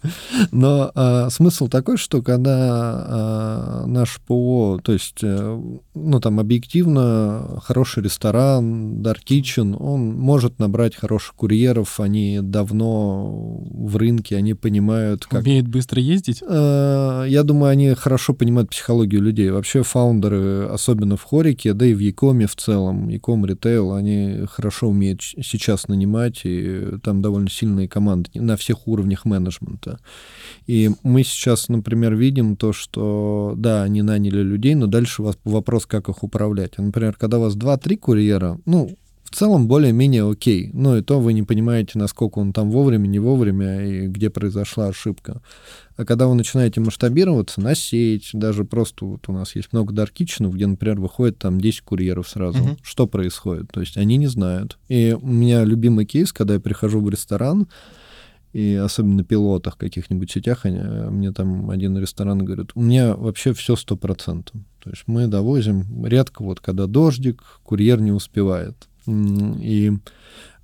Но 0.53 0.91
а, 0.95 1.31
смысл 1.31 1.69
такой, 1.69 1.97
что 1.97 2.23
когда 2.23 2.57
а, 2.57 3.85
наш 3.87 4.21
ПО, 4.27 4.81
то 4.83 4.93
есть, 4.93 5.19
э, 5.23 5.61
ну, 5.95 6.21
там, 6.21 6.41
объективно, 6.41 7.61
хороший 7.63 8.03
ресторан, 8.03 9.03
Dark 9.03 9.21
Kitchen, 9.29 9.77
он 9.79 10.15
может 10.15 10.59
набрать 10.59 10.97
хороших 10.97 11.35
курьеров, 11.35 12.01
они 12.01 12.41
давно 12.43 13.63
в 13.71 13.97
рынке, 13.97 14.37
они 14.37 14.55
понимают, 14.55 15.27
как... 15.27 15.43
Умеют 15.43 15.69
быстро 15.69 16.01
ездить? 16.01 16.43
А, 16.47 17.25
я 17.25 17.43
думаю, 17.43 17.71
они 17.71 17.95
хорошо 17.95 18.35
понимают 18.35 18.71
психологию 18.71 19.23
людей. 19.23 19.51
Вообще 19.51 19.83
фаундеры, 19.83 20.67
особенно 20.67 21.17
в 21.17 21.23
Хорике, 21.23 21.73
да 21.73 21.87
и 21.87 21.95
в 21.95 21.99
Якоме 21.99 22.47
в 22.47 22.57
целом, 22.57 23.09
Яком 23.09 23.47
Ритейл, 23.47 23.93
они 23.93 24.47
хорошо 24.51 24.89
умеют 24.89 25.23
сейчас 25.23 25.89
нанимать, 25.89 26.41
и 26.45 26.99
там 27.03 27.23
довольно 27.23 27.51
сильные 27.51 27.89
команды 27.89 28.31
на 28.35 28.57
всех 28.57 28.87
уровнях 28.89 29.25
менеджмента 29.25 29.92
это. 29.93 30.01
И 30.67 30.91
мы 31.03 31.25
сейчас, 31.25 31.69
например, 31.69 32.15
видим 32.15 32.57
то, 32.57 32.73
что, 32.73 33.55
да, 33.57 33.83
они 33.83 34.03
наняли 34.03 34.43
людей, 34.43 34.75
но 34.75 34.87
дальше 34.87 35.23
у 35.23 35.27
вас 35.27 35.39
вопрос, 35.45 35.87
как 35.87 36.09
их 36.09 36.23
управлять. 36.23 36.79
Например, 36.79 37.15
когда 37.19 37.39
у 37.39 37.43
вас 37.43 37.57
2-3 37.57 37.97
курьера, 37.97 38.59
ну, 38.65 38.91
в 39.25 39.35
целом 39.35 39.67
более-менее 39.67 40.31
окей. 40.31 40.71
Но 40.75 40.99
и 40.99 41.03
то 41.03 41.19
вы 41.19 41.33
не 41.33 41.43
понимаете, 41.43 41.99
насколько 41.99 42.39
он 42.39 42.53
там 42.53 42.71
вовремя, 42.71 43.07
не 43.07 43.19
вовремя, 43.19 43.83
и 43.83 44.07
где 44.07 44.29
произошла 44.29 44.89
ошибка. 44.89 45.41
А 45.97 46.05
когда 46.05 46.27
вы 46.27 46.35
начинаете 46.35 46.81
масштабироваться 46.81 47.63
на 47.63 47.75
сеть, 47.75 48.31
даже 48.35 48.65
просто 48.65 49.07
вот 49.07 49.29
у 49.29 49.33
нас 49.33 49.57
есть 49.57 49.73
много 49.73 49.95
даркиченов, 49.95 50.55
где, 50.55 50.67
например, 50.67 51.01
выходит 51.01 51.39
там 51.39 51.61
10 51.61 51.81
курьеров 51.81 52.29
сразу. 52.29 52.59
Uh-huh. 52.59 52.79
Что 52.83 53.07
происходит? 53.07 53.73
То 53.73 53.81
есть 53.81 53.97
они 53.97 54.19
не 54.19 54.27
знают. 54.27 54.79
И 54.89 55.17
у 55.19 55.27
меня 55.27 55.65
любимый 55.65 56.05
кейс, 56.05 56.31
когда 56.33 56.55
я 56.55 56.61
прихожу 56.61 57.01
в 57.01 57.09
ресторан, 57.09 57.69
и 58.53 58.75
особенно 58.75 59.25
пилотах 59.25 59.79
каких-нибудь 59.79 60.31
сетях, 60.31 60.67
они, 60.67 60.79
мне 60.79 61.33
там 61.33 61.71
один 61.71 61.97
ресторан 61.99 62.45
говорит, 62.45 62.73
у 62.75 62.83
меня 62.83 63.15
вообще 63.15 63.53
все 63.55 63.77
сто 63.77 63.97
процентов. 63.97 64.61
То 64.83 64.91
есть 64.91 65.05
мы 65.07 65.27
довозим 65.27 66.05
редко, 66.05 66.43
вот 66.43 66.61
когда 66.61 66.87
дождик, 66.87 67.43
курьер 67.63 68.01
не 68.01 68.13
успевает. 68.13 68.89
И 69.07 69.93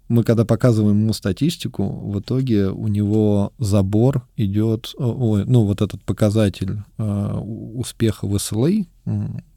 мы 0.08 0.24
когда 0.24 0.44
показываем 0.44 1.02
ему 1.02 1.12
статистику, 1.12 1.84
в 1.86 2.20
итоге 2.20 2.68
у 2.68 2.88
него 2.88 3.52
забор 3.58 4.26
идет, 4.36 4.94
ой, 4.96 5.44
ну 5.44 5.64
вот 5.64 5.82
этот 5.82 6.02
показатель 6.02 6.82
э, 6.96 7.32
успеха 7.34 8.26
в 8.26 8.34
SLA, 8.36 8.86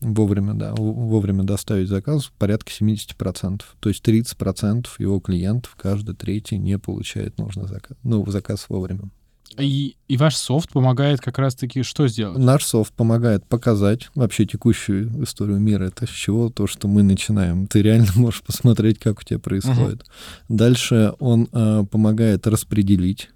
вовремя, 0.01 0.53
да, 0.53 0.73
вовремя 0.75 1.43
доставить 1.43 1.89
заказ 1.89 2.31
порядка 2.37 2.71
70%. 2.71 3.61
То 3.79 3.89
есть 3.89 4.07
30% 4.07 4.87
его 4.99 5.19
клиентов, 5.19 5.75
каждый 5.77 6.15
третий 6.15 6.57
не 6.57 6.77
получает 6.77 7.37
нужный 7.37 7.67
заказ, 7.67 7.97
ну, 8.03 8.25
заказ 8.27 8.65
вовремя. 8.69 9.09
И, 9.57 9.95
и 10.07 10.17
ваш 10.17 10.35
софт 10.35 10.71
помогает 10.71 11.19
как 11.19 11.37
раз-таки 11.37 11.83
что 11.83 12.07
сделать? 12.07 12.37
Наш 12.37 12.63
софт 12.63 12.93
помогает 12.93 13.45
показать 13.45 14.09
вообще 14.15 14.45
текущую 14.45 15.23
историю 15.23 15.59
мира. 15.59 15.85
Это 15.85 16.05
с 16.05 16.09
чего 16.09 16.49
то, 16.49 16.67
что 16.67 16.87
мы 16.87 17.03
начинаем. 17.03 17.67
Ты 17.67 17.81
реально 17.81 18.07
можешь 18.15 18.41
посмотреть, 18.41 18.99
как 18.99 19.19
у 19.19 19.23
тебя 19.23 19.39
происходит. 19.39 20.01
Uh-huh. 20.01 20.05
Дальше 20.49 21.13
он 21.19 21.49
э, 21.51 21.83
помогает 21.89 22.47
распределить 22.47 23.29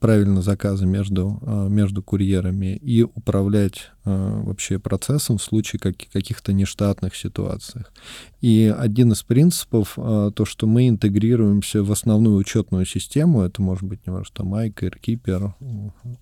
правильно 0.00 0.42
заказы 0.42 0.86
между, 0.86 1.40
э, 1.42 1.68
между 1.68 2.02
курьерами 2.02 2.76
и 2.76 3.02
управлять 3.02 3.90
э, 4.04 4.42
вообще 4.44 4.78
процессом 4.78 5.38
в 5.38 5.42
случае 5.42 5.80
как, 5.80 5.96
каких-то 6.12 6.52
нештатных 6.52 7.16
ситуациях. 7.16 7.92
И 8.40 8.72
один 8.76 9.12
из 9.12 9.22
принципов, 9.22 9.94
то, 9.96 10.44
что 10.44 10.66
мы 10.66 10.88
интегрируемся 10.88 11.82
в 11.82 11.90
основную 11.90 12.36
учетную 12.36 12.86
систему, 12.86 13.42
это 13.42 13.60
может 13.60 13.82
быть 13.82 14.06
не 14.06 14.12
важно, 14.12 14.32
там 14.32 14.46
Майк, 14.46 14.82
AirKeeper, 14.82 15.52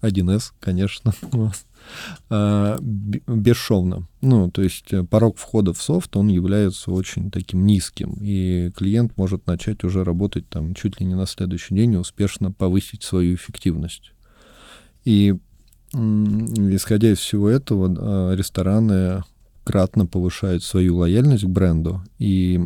1С, 0.01 0.53
конечно, 0.61 1.13
А, 1.33 1.51
бесшовно. 2.31 4.09
Ну, 4.21 4.51
то 4.51 4.63
есть 4.63 4.93
э, 4.93 5.05
порог 5.05 5.39
входа 5.39 5.73
в 5.73 5.81
софт, 5.81 6.17
он 6.17 6.29
является 6.29 6.91
очень 6.91 7.31
таким 7.31 7.65
низким, 7.65 8.17
и 8.21 8.73
клиент 8.77 9.17
может 9.17 9.47
начать 9.47 9.85
уже 9.85 10.03
работать 10.05 10.49
там 10.49 10.75
чуть 10.75 11.01
ли 11.01 11.07
не 11.07 11.15
на 11.15 11.27
следующий 11.27 11.75
день 11.75 11.95
и 11.95 11.99
успешно 11.99 12.51
повысить 12.51 13.03
свою 13.03 13.35
эффективность. 13.35 14.13
И 15.05 15.35
исходя 15.93 17.13
из 17.13 17.19
всего 17.19 17.49
этого, 17.49 17.95
а, 17.97 18.35
рестораны 18.35 19.23
кратно 19.65 20.07
повышают 20.07 20.63
свою 20.63 20.97
лояльность 20.97 21.45
к 21.45 21.49
бренду, 21.49 22.03
и 22.19 22.61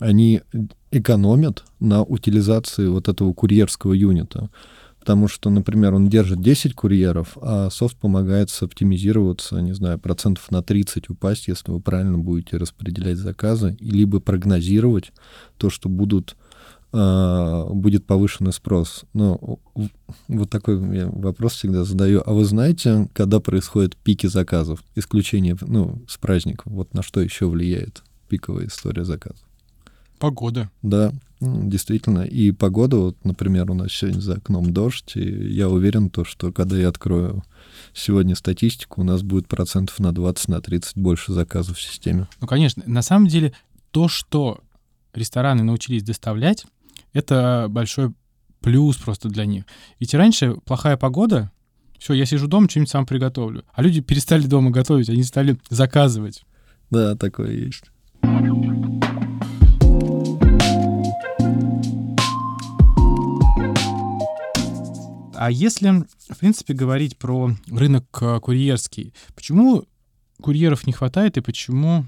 они 0.00 0.42
экономят 0.90 1.64
на 1.78 2.02
утилизации 2.02 2.88
вот 2.88 3.08
этого 3.08 3.32
курьерского 3.32 3.92
юнита. 3.92 4.50
Потому 5.02 5.26
что, 5.26 5.50
например, 5.50 5.94
он 5.94 6.08
держит 6.08 6.40
10 6.40 6.74
курьеров, 6.74 7.36
а 7.42 7.70
софт 7.70 7.96
помогает 7.96 8.56
оптимизироваться, 8.60 9.60
не 9.60 9.72
знаю, 9.72 9.98
процентов 9.98 10.48
на 10.52 10.62
30 10.62 11.10
упасть, 11.10 11.48
если 11.48 11.72
вы 11.72 11.80
правильно 11.80 12.18
будете 12.18 12.56
распределять 12.56 13.18
заказы, 13.18 13.76
либо 13.80 14.20
прогнозировать 14.20 15.10
то, 15.56 15.70
что 15.70 15.88
будут 15.88 16.36
а, 16.92 17.64
будет 17.70 18.06
повышенный 18.06 18.52
спрос. 18.52 19.02
Но 19.12 19.58
вот 20.28 20.50
такой 20.50 20.78
я 20.96 21.08
вопрос 21.08 21.54
всегда 21.54 21.82
задаю. 21.82 22.22
А 22.24 22.32
вы 22.32 22.44
знаете, 22.44 23.08
когда 23.12 23.40
происходят 23.40 23.96
пики 23.96 24.28
заказов? 24.28 24.84
Исключение 24.94 25.56
ну, 25.62 26.00
с 26.06 26.16
праздников. 26.16 26.72
Вот 26.72 26.94
на 26.94 27.02
что 27.02 27.20
еще 27.20 27.46
влияет 27.46 28.04
пиковая 28.28 28.66
история 28.66 29.04
заказов? 29.04 29.42
Погода. 30.22 30.70
Да, 30.82 31.12
действительно. 31.40 32.20
И 32.20 32.52
погода, 32.52 32.96
вот, 32.96 33.24
например, 33.24 33.68
у 33.72 33.74
нас 33.74 33.90
сегодня 33.90 34.20
за 34.20 34.34
окном 34.34 34.72
дождь, 34.72 35.16
и 35.16 35.52
я 35.52 35.68
уверен, 35.68 36.10
то, 36.10 36.24
что 36.24 36.52
когда 36.52 36.76
я 36.78 36.88
открою 36.88 37.42
сегодня 37.92 38.36
статистику, 38.36 39.00
у 39.00 39.04
нас 39.04 39.22
будет 39.22 39.48
процентов 39.48 39.98
на 39.98 40.12
20, 40.12 40.46
на 40.46 40.60
30 40.60 40.96
больше 40.96 41.32
заказов 41.32 41.76
в 41.76 41.82
системе. 41.82 42.28
Ну, 42.40 42.46
конечно. 42.46 42.84
На 42.86 43.02
самом 43.02 43.26
деле, 43.26 43.52
то, 43.90 44.06
что 44.06 44.60
рестораны 45.12 45.64
научились 45.64 46.04
доставлять, 46.04 46.66
это 47.12 47.66
большой 47.68 48.12
плюс 48.60 48.98
просто 48.98 49.28
для 49.28 49.44
них. 49.44 49.64
Ведь 49.98 50.14
раньше 50.14 50.54
плохая 50.64 50.96
погода, 50.96 51.50
все, 51.98 52.12
я 52.14 52.26
сижу 52.26 52.46
дома, 52.46 52.70
что-нибудь 52.70 52.90
сам 52.90 53.06
приготовлю. 53.06 53.64
А 53.72 53.82
люди 53.82 54.00
перестали 54.00 54.46
дома 54.46 54.70
готовить, 54.70 55.10
они 55.10 55.24
стали 55.24 55.58
заказывать. 55.68 56.44
Да, 56.90 57.16
такое 57.16 57.50
есть. 57.50 57.91
А 65.44 65.50
если, 65.50 66.04
в 66.28 66.38
принципе, 66.38 66.72
говорить 66.72 67.16
про 67.16 67.50
рынок 67.68 68.04
э, 68.20 68.38
курьерский, 68.38 69.12
почему 69.34 69.86
курьеров 70.40 70.86
не 70.86 70.92
хватает 70.92 71.36
и 71.36 71.40
почему 71.40 72.04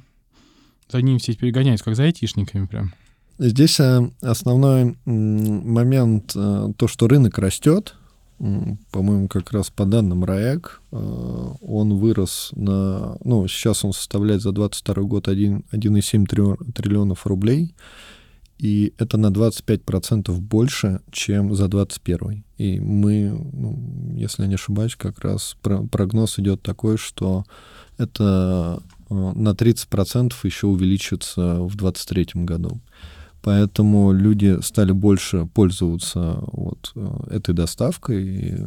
за 0.89 1.03
ним 1.03 1.19
все 1.19 1.35
перегоняются, 1.35 1.85
как 1.85 1.97
за 1.97 2.05
айтишниками 2.05 2.67
прям? 2.67 2.95
Здесь 3.41 3.81
э, 3.81 4.09
основной 4.21 4.97
момент, 5.05 6.35
э, 6.37 6.69
то, 6.77 6.87
что 6.87 7.09
рынок 7.09 7.37
растет, 7.39 7.97
по-моему, 8.39 9.27
как 9.27 9.51
раз 9.51 9.69
по 9.69 9.85
данным 9.85 10.25
РАЭК, 10.25 10.83
он 10.93 11.99
вырос 11.99 12.51
на... 12.55 13.17
Ну, 13.25 13.49
сейчас 13.49 13.85
он 13.85 13.93
составляет 13.93 14.43
за 14.43 14.53
22 14.53 15.03
год 15.05 15.27
1,7 15.27 16.73
триллионов 16.73 17.27
рублей, 17.27 17.75
и 18.65 18.95
это 18.97 19.19
на 19.19 19.27
25% 19.27 20.33
больше, 20.41 21.03
чем 21.13 21.55
за 21.55 21.69
21 21.69 22.45
И 22.57 22.81
мы, 22.81 23.29
ну, 23.53 24.15
если 24.17 24.47
не 24.47 24.55
ошибаюсь, 24.55 24.97
как 24.97 25.21
раз 25.21 25.59
прогноз 25.61 26.39
идет 26.39 26.63
такой, 26.63 26.97
что 26.97 27.45
это 27.99 28.83
на 29.11 29.51
30% 29.51 30.33
еще 30.45 30.67
увеличится 30.67 31.57
в 31.61 31.77
2023 31.77 32.45
году. 32.45 32.81
Поэтому 33.43 34.13
люди 34.13 34.59
стали 34.63 34.93
больше 34.93 35.45
пользоваться 35.45 36.39
вот 36.51 36.93
э, 36.97 37.37
этой 37.37 37.55
доставкой, 37.55 38.61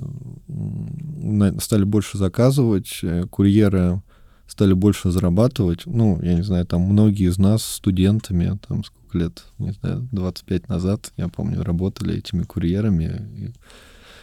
стали 1.60 1.86
больше 1.86 2.20
заказывать, 2.20 3.00
э, 3.02 3.24
курьеры 3.32 4.04
стали 4.48 4.74
больше 4.74 5.12
зарабатывать. 5.12 5.86
Ну, 5.86 6.20
я 6.22 6.34
не 6.34 6.42
знаю, 6.42 6.66
там 6.66 6.82
многие 6.82 7.30
из 7.30 7.38
нас 7.38 7.64
студентами, 7.64 8.58
там 8.68 8.84
сколько 8.84 9.18
лет, 9.18 9.44
не 9.60 9.72
знаю, 9.72 10.08
25 10.12 10.70
назад, 10.70 11.12
я 11.18 11.28
помню, 11.28 11.64
работали 11.64 12.18
этими 12.18 12.44
курьерами, 12.44 13.28
и 13.36 13.54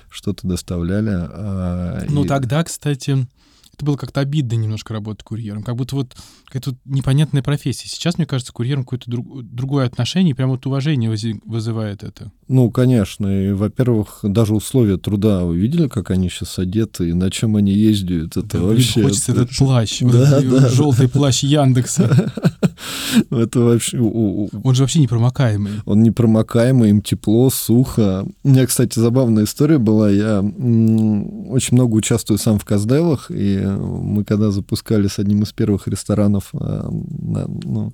что-то 0.09 0.47
доставляли. 0.47 1.11
А, 1.13 2.05
ну, 2.09 2.25
и... 2.25 2.29
тогда, 2.29 2.63
кстати, 2.65 3.27
это 3.75 3.85
было 3.85 3.97
как-то 3.97 4.21
обидно 4.21 4.55
немножко 4.55 4.93
работать 4.93 5.25
курьером, 5.25 5.63
как 5.63 5.77
будто 5.77 5.97
вот 5.97 6.17
какая-то 6.47 6.77
непонятная 6.85 7.43
профессия. 7.43 7.89
Сейчас, 7.89 8.17
мне 8.17 8.27
кажется, 8.27 8.53
курьером 8.53 8.85
какое-то 8.85 9.11
друг, 9.11 9.43
другое 9.43 9.87
отношение, 9.87 10.31
и 10.31 10.35
прям 10.35 10.51
вот 10.51 10.67
уважение 10.67 11.11
вызывает 11.45 12.03
это. 12.03 12.33
Ну, 12.49 12.71
конечно, 12.71 13.27
и, 13.27 13.53
во-первых, 13.53 14.21
даже 14.23 14.55
условия 14.55 14.97
труда, 14.97 15.45
вы 15.45 15.59
видели, 15.59 15.89
как 15.89 16.11
они 16.11 16.29
сейчас 16.29 16.59
одеты, 16.59 17.11
и 17.11 17.13
на 17.13 17.31
чем 17.31 17.57
они 17.57 17.73
ездят, 17.73 18.37
это 18.37 18.59
да, 18.59 18.61
вообще... 18.61 19.03
Хочется 19.03 19.33
это... 19.33 19.43
этот 19.43 19.57
плащ, 19.57 20.01
да, 20.01 20.41
вот 20.41 20.49
да, 20.51 20.69
желтый 20.69 21.07
да. 21.07 21.13
плащ 21.13 21.43
Яндекса. 21.43 22.33
Это 23.31 23.61
вообще... 23.61 23.99
Он 23.99 24.75
же 24.75 24.83
вообще 24.83 25.01
непромокаемый. 25.01 25.73
Он 25.85 26.03
непромокаемый, 26.03 26.91
им 26.91 27.03
тепло, 27.03 27.51
сухо. 27.51 28.27
У 28.43 28.49
меня, 28.49 28.67
кстати, 28.67 28.99
забавная 28.99 29.45
история 29.45 29.79
была. 29.79 30.11
Я 30.11 30.41
очень 30.41 31.77
много 31.77 31.95
участвую 31.95 32.39
сам 32.39 32.59
в 32.59 32.65
каздевах, 32.65 33.31
и 33.31 33.59
мы 33.65 34.25
когда 34.25 34.51
запускали 34.51 35.09
с 35.09 35.19
одним 35.19 35.43
из 35.43 35.53
первых 35.53 35.89
ресторанов 35.89 36.51
а, 36.55 36.91
ну, 36.91 37.93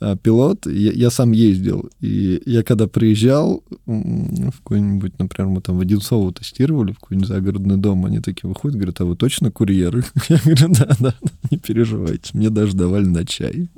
а, 0.00 0.16
пилот, 0.16 0.66
я, 0.66 0.92
я 0.92 1.10
сам 1.10 1.32
ездил. 1.32 1.90
И 2.00 2.42
я 2.46 2.62
когда 2.62 2.86
приезжал 2.86 3.62
в 3.86 4.52
какой-нибудь, 4.58 5.18
например, 5.18 5.50
мы 5.50 5.60
там 5.60 5.78
в 5.78 5.80
Одинцово 5.80 6.32
тестировали, 6.32 6.92
в 6.92 6.98
какой-нибудь 6.98 7.28
загородный 7.28 7.76
дом, 7.76 8.04
они 8.04 8.20
такие 8.20 8.48
выходят, 8.48 8.76
говорят, 8.76 9.00
а 9.00 9.04
вы 9.04 9.16
точно 9.16 9.50
курьеры? 9.50 10.04
Я 10.28 10.38
говорю, 10.44 10.74
да, 10.74 10.96
да, 10.98 11.14
не 11.50 11.58
переживайте, 11.58 12.30
мне 12.34 12.50
даже 12.50 12.76
давали 12.76 13.04
на 13.04 13.24
чай. 13.24 13.68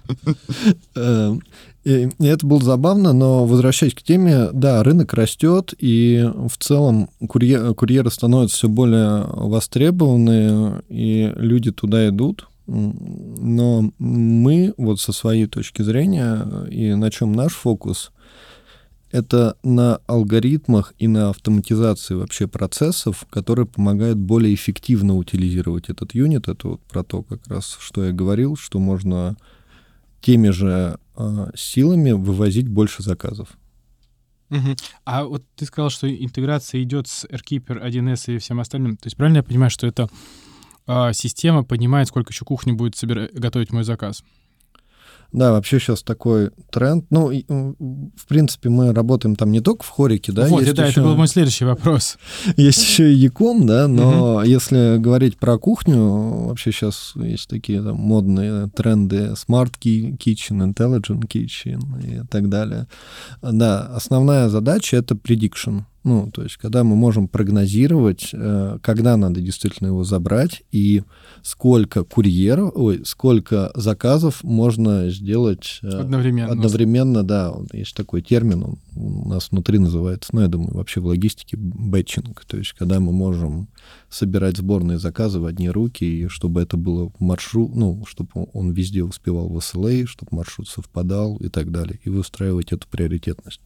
Эм, 0.94 1.42
и, 1.84 2.08
это 2.20 2.46
было 2.46 2.62
забавно, 2.62 3.12
но 3.12 3.44
возвращаясь 3.44 3.94
к 3.94 4.02
теме, 4.02 4.50
да, 4.52 4.82
рынок 4.82 5.14
растет, 5.14 5.74
и 5.78 6.24
в 6.48 6.56
целом 6.58 7.10
курьер, 7.28 7.74
курьеры 7.74 8.10
становятся 8.10 8.56
все 8.56 8.68
более 8.68 9.24
востребованы, 9.24 10.82
и 10.88 11.32
люди 11.36 11.72
туда 11.72 12.08
идут. 12.08 12.48
Но 12.66 13.92
мы, 13.98 14.72
вот 14.76 15.00
со 15.00 15.12
своей 15.12 15.46
точки 15.46 15.82
зрения, 15.82 16.46
и 16.70 16.94
на 16.94 17.10
чем 17.10 17.32
наш 17.32 17.54
фокус, 17.54 18.12
это 19.10 19.56
на 19.62 20.00
алгоритмах 20.06 20.94
и 20.98 21.06
на 21.06 21.30
автоматизации 21.30 22.14
вообще 22.14 22.46
процессов, 22.46 23.26
которые 23.28 23.66
помогают 23.66 24.18
более 24.18 24.54
эффективно 24.54 25.16
утилизировать 25.16 25.90
этот 25.90 26.14
юнит. 26.14 26.48
Это 26.48 26.68
вот 26.68 26.80
про 26.82 27.04
то, 27.04 27.22
как 27.22 27.46
раз, 27.46 27.76
что 27.78 28.04
я 28.04 28.12
говорил, 28.12 28.56
что 28.56 28.78
можно 28.78 29.36
теми 30.22 30.48
же 30.48 30.98
э, 31.16 31.50
силами 31.54 32.12
вывозить 32.12 32.68
больше 32.68 33.02
заказов. 33.02 33.58
Угу. 34.50 34.76
А 35.04 35.24
вот 35.24 35.44
ты 35.56 35.66
сказал, 35.66 35.90
что 35.90 36.08
интеграция 36.08 36.82
идет 36.82 37.08
с 37.08 37.24
AirKeeper 37.24 37.82
1С 37.82 38.34
и 38.34 38.38
всем 38.38 38.60
остальным. 38.60 38.96
То 38.96 39.06
есть 39.06 39.16
правильно 39.16 39.38
я 39.38 39.42
понимаю, 39.42 39.70
что 39.70 39.86
эта 39.86 40.08
э, 40.86 41.12
система 41.12 41.64
понимает, 41.64 42.08
сколько 42.08 42.32
еще 42.32 42.44
кухни 42.44 42.72
будет 42.72 42.96
собирать, 42.96 43.34
готовить 43.34 43.72
мой 43.72 43.84
заказ? 43.84 44.22
Да, 45.32 45.52
вообще 45.52 45.78
сейчас 45.78 46.02
такой 46.02 46.50
тренд. 46.70 47.06
Ну, 47.10 47.28
в 47.28 48.26
принципе, 48.28 48.68
мы 48.68 48.92
работаем 48.92 49.34
там 49.34 49.50
не 49.50 49.60
только 49.60 49.82
в 49.82 49.88
хорике, 49.88 50.32
да. 50.32 50.46
Вот, 50.46 50.62
есть 50.62 50.74
да, 50.74 50.86
еще... 50.86 51.00
это 51.00 51.08
был 51.08 51.16
мой 51.16 51.28
следующий 51.28 51.64
вопрос. 51.64 52.18
Есть 52.56 52.82
еще 52.82 53.12
и 53.12 53.16
Яком, 53.16 53.66
да, 53.66 53.88
но 53.88 54.36
угу. 54.36 54.42
если 54.42 54.98
говорить 54.98 55.38
про 55.38 55.58
кухню, 55.58 56.48
вообще 56.48 56.70
сейчас 56.70 57.12
есть 57.16 57.48
такие 57.48 57.82
там, 57.82 57.96
модные 57.96 58.68
тренды 58.68 59.32
Smart 59.32 59.72
Kitchen, 59.80 60.72
Intelligent 60.72 61.26
Kitchen 61.26 61.80
и 62.02 62.26
так 62.26 62.48
далее. 62.48 62.86
Да, 63.40 63.86
основная 63.94 64.48
задача— 64.48 64.96
это 64.98 65.14
prediction. 65.14 65.84
Ну, 66.04 66.30
то 66.32 66.42
есть, 66.42 66.56
когда 66.56 66.82
мы 66.82 66.96
можем 66.96 67.28
прогнозировать, 67.28 68.30
э, 68.32 68.78
когда 68.82 69.16
надо 69.16 69.40
действительно 69.40 69.88
его 69.88 70.02
забрать 70.02 70.62
и 70.72 71.02
сколько 71.42 72.02
курьеров, 72.04 72.72
ой, 72.74 73.02
сколько 73.04 73.70
заказов 73.74 74.42
можно 74.42 75.10
сделать 75.10 75.78
э, 75.82 75.88
одновременно. 75.88 76.52
Одновременно, 76.52 77.22
да. 77.22 77.54
Есть 77.72 77.94
такой 77.94 78.22
термин, 78.22 78.64
он 78.64 78.78
у 78.94 79.28
нас 79.28 79.50
внутри 79.50 79.78
называется, 79.78 80.30
ну, 80.32 80.42
я 80.42 80.48
думаю, 80.48 80.74
вообще 80.74 81.00
в 81.00 81.06
логистике 81.06 81.56
бэтчинг. 81.56 82.44
То 82.46 82.56
есть, 82.56 82.72
когда 82.72 83.00
мы 83.00 83.12
можем 83.12 83.68
собирать 84.10 84.56
сборные 84.56 84.98
заказы 84.98 85.40
в 85.40 85.46
одни 85.46 85.70
руки, 85.70 86.04
и 86.04 86.28
чтобы 86.28 86.62
это 86.62 86.76
было 86.76 87.12
маршрут, 87.18 87.74
ну, 87.74 88.04
чтобы 88.06 88.30
он 88.52 88.72
везде 88.72 89.02
успевал 89.02 89.48
в 89.48 89.56
SLA, 89.58 90.06
чтобы 90.06 90.36
маршрут 90.36 90.68
совпадал 90.68 91.36
и 91.36 91.48
так 91.48 91.70
далее, 91.70 91.98
и 92.02 92.10
выстраивать 92.10 92.72
эту 92.72 92.86
приоритетность. 92.88 93.60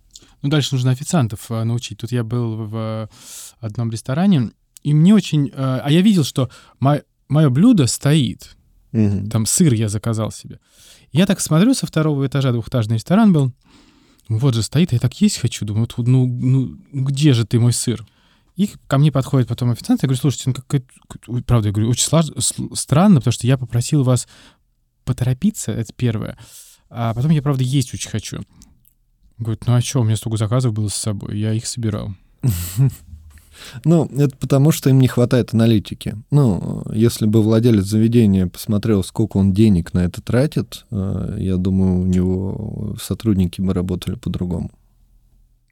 Ну, 0.46 0.50
дальше 0.50 0.76
нужно 0.76 0.92
официантов 0.92 1.50
э, 1.50 1.64
научить. 1.64 1.98
Тут 1.98 2.12
я 2.12 2.22
был 2.22 2.54
в 2.54 3.10
одном 3.58 3.90
ресторане, 3.90 4.52
и 4.84 4.94
мне 4.94 5.12
очень... 5.12 5.48
Э, 5.48 5.80
а 5.82 5.90
я 5.90 6.02
видел, 6.02 6.22
что 6.22 6.48
мое 6.78 7.50
блюдо 7.50 7.88
стоит. 7.88 8.56
Угу. 8.92 9.28
Там 9.28 9.44
сыр 9.44 9.74
я 9.74 9.88
заказал 9.88 10.30
себе. 10.30 10.60
Я 11.10 11.26
так 11.26 11.40
смотрю 11.40 11.74
со 11.74 11.88
второго 11.88 12.24
этажа, 12.24 12.52
двухэтажный 12.52 12.94
ресторан 12.94 13.32
был. 13.32 13.52
Вот 14.28 14.54
же 14.54 14.62
стоит, 14.62 14.92
а 14.92 14.94
я 14.94 15.00
так 15.00 15.20
есть 15.20 15.38
хочу. 15.38 15.64
Думаю, 15.64 15.88
вот, 15.96 16.06
ну, 16.06 16.26
ну 16.28 16.78
где 16.92 17.32
же 17.32 17.44
ты, 17.44 17.58
мой 17.58 17.72
сыр? 17.72 18.06
И 18.54 18.70
ко 18.86 18.98
мне 18.98 19.10
подходит 19.10 19.48
потом 19.48 19.70
официант, 19.70 20.04
я 20.04 20.06
говорю, 20.06 20.20
слушайте, 20.20 20.50
ну, 20.50 20.54
как, 20.54 20.84
правда, 21.44 21.70
я 21.70 21.72
говорю, 21.72 21.90
очень 21.90 22.06
слаж, 22.06 22.26
странно, 22.74 23.16
потому 23.16 23.32
что 23.32 23.48
я 23.48 23.58
попросил 23.58 24.04
вас 24.04 24.28
поторопиться, 25.04 25.72
это 25.72 25.92
первое. 25.92 26.38
А 26.88 27.14
потом 27.14 27.32
я, 27.32 27.42
правда, 27.42 27.64
есть 27.64 27.92
очень 27.92 28.10
хочу. 28.10 28.42
Говорит, 29.38 29.66
ну 29.66 29.74
а 29.74 29.80
что, 29.80 30.00
у 30.00 30.04
меня 30.04 30.16
столько 30.16 30.38
заказов 30.38 30.72
было 30.72 30.88
с 30.88 30.94
собой, 30.94 31.38
я 31.38 31.52
их 31.52 31.66
собирал. 31.66 32.14
Ну, 33.84 34.04
это 34.16 34.36
потому, 34.36 34.70
что 34.70 34.90
им 34.90 35.00
не 35.00 35.08
хватает 35.08 35.54
аналитики. 35.54 36.16
Ну, 36.30 36.84
если 36.92 37.26
бы 37.26 37.42
владелец 37.42 37.84
заведения 37.84 38.46
посмотрел, 38.46 39.02
сколько 39.02 39.38
он 39.38 39.52
денег 39.52 39.94
на 39.94 40.00
это 40.00 40.20
тратит, 40.20 40.84
э, 40.90 41.36
я 41.38 41.56
думаю, 41.56 42.00
у 42.00 42.06
него 42.06 42.96
сотрудники 43.00 43.60
бы 43.60 43.72
работали 43.72 44.16
по-другому. 44.16 44.70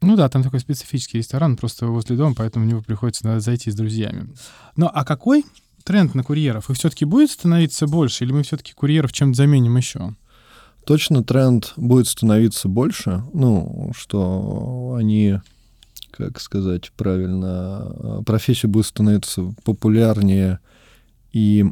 Ну 0.01 0.15
да, 0.15 0.29
там 0.29 0.43
такой 0.43 0.59
специфический 0.59 1.19
ресторан 1.19 1.57
просто 1.57 1.87
возле 1.87 2.15
дома, 2.15 2.35
поэтому 2.35 2.65
в 2.65 2.67
него 2.67 2.81
приходится 2.81 3.25
надо 3.25 3.39
зайти 3.39 3.71
с 3.71 3.75
друзьями. 3.75 4.29
Ну 4.75 4.89
а 4.93 5.05
какой 5.05 5.45
тренд 5.83 6.13
на 6.13 6.23
курьеров? 6.23 6.69
Их 6.69 6.77
все-таки 6.77 7.05
будет 7.05 7.31
становиться 7.31 7.87
больше, 7.87 8.23
или 8.23 8.31
мы 8.31 8.43
все-таки 8.43 8.73
курьеров 8.73 9.13
чем-то 9.13 9.37
заменим 9.37 9.77
еще? 9.77 10.15
Точно 10.85 11.23
тренд 11.23 11.73
будет 11.77 12.07
становиться 12.07 12.67
больше, 12.67 13.23
ну, 13.33 13.91
что 13.95 14.95
они, 14.97 15.39
как 16.11 16.39
сказать 16.39 16.91
правильно, 16.95 18.23
профессия 18.25 18.67
будет 18.67 18.85
становиться 18.85 19.53
популярнее, 19.63 20.59
и 21.33 21.65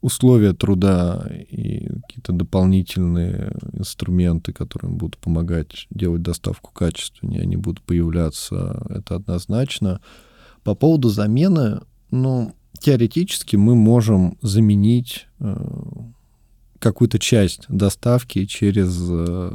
условия 0.00 0.54
труда 0.54 1.28
и 1.50 1.88
какие-то 2.06 2.32
дополнительные 2.32 3.52
инструменты, 3.72 4.52
которые 4.52 4.92
будут 4.92 5.18
помогать 5.18 5.86
делать 5.90 6.22
доставку 6.22 6.72
качественнее, 6.72 7.42
они 7.42 7.56
будут 7.56 7.82
появляться, 7.82 8.86
это 8.88 9.16
однозначно. 9.16 10.00
По 10.62 10.74
поводу 10.74 11.08
замены, 11.08 11.80
ну, 12.10 12.54
теоретически 12.80 13.56
мы 13.56 13.74
можем 13.74 14.38
заменить 14.40 15.26
э, 15.40 15.56
какую-то 16.78 17.18
часть 17.18 17.62
доставки 17.68 18.44
через, 18.46 18.96
э, 19.08 19.50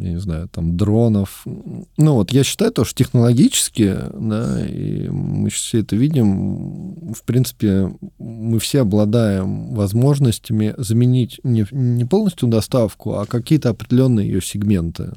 я 0.00 0.10
не 0.10 0.20
знаю, 0.20 0.48
там, 0.48 0.76
дронов. 0.76 1.44
Ну 1.44 2.14
вот 2.14 2.32
я 2.32 2.44
считаю 2.44 2.72
то, 2.72 2.84
что 2.84 2.94
технологически, 2.96 3.96
да, 4.18 4.66
и 4.66 5.08
мы 5.08 5.50
все 5.50 5.80
это 5.80 5.96
видим, 5.96 7.12
в 7.12 7.22
принципе, 7.24 7.92
мы 8.18 8.58
все 8.58 8.80
обладаем 8.80 9.74
возможностями 9.74 10.74
заменить 10.76 11.40
не, 11.42 11.66
не 11.70 12.04
полностью 12.04 12.48
доставку, 12.48 13.14
а 13.14 13.26
какие-то 13.26 13.70
определенные 13.70 14.28
ее 14.28 14.42
сегменты. 14.42 15.12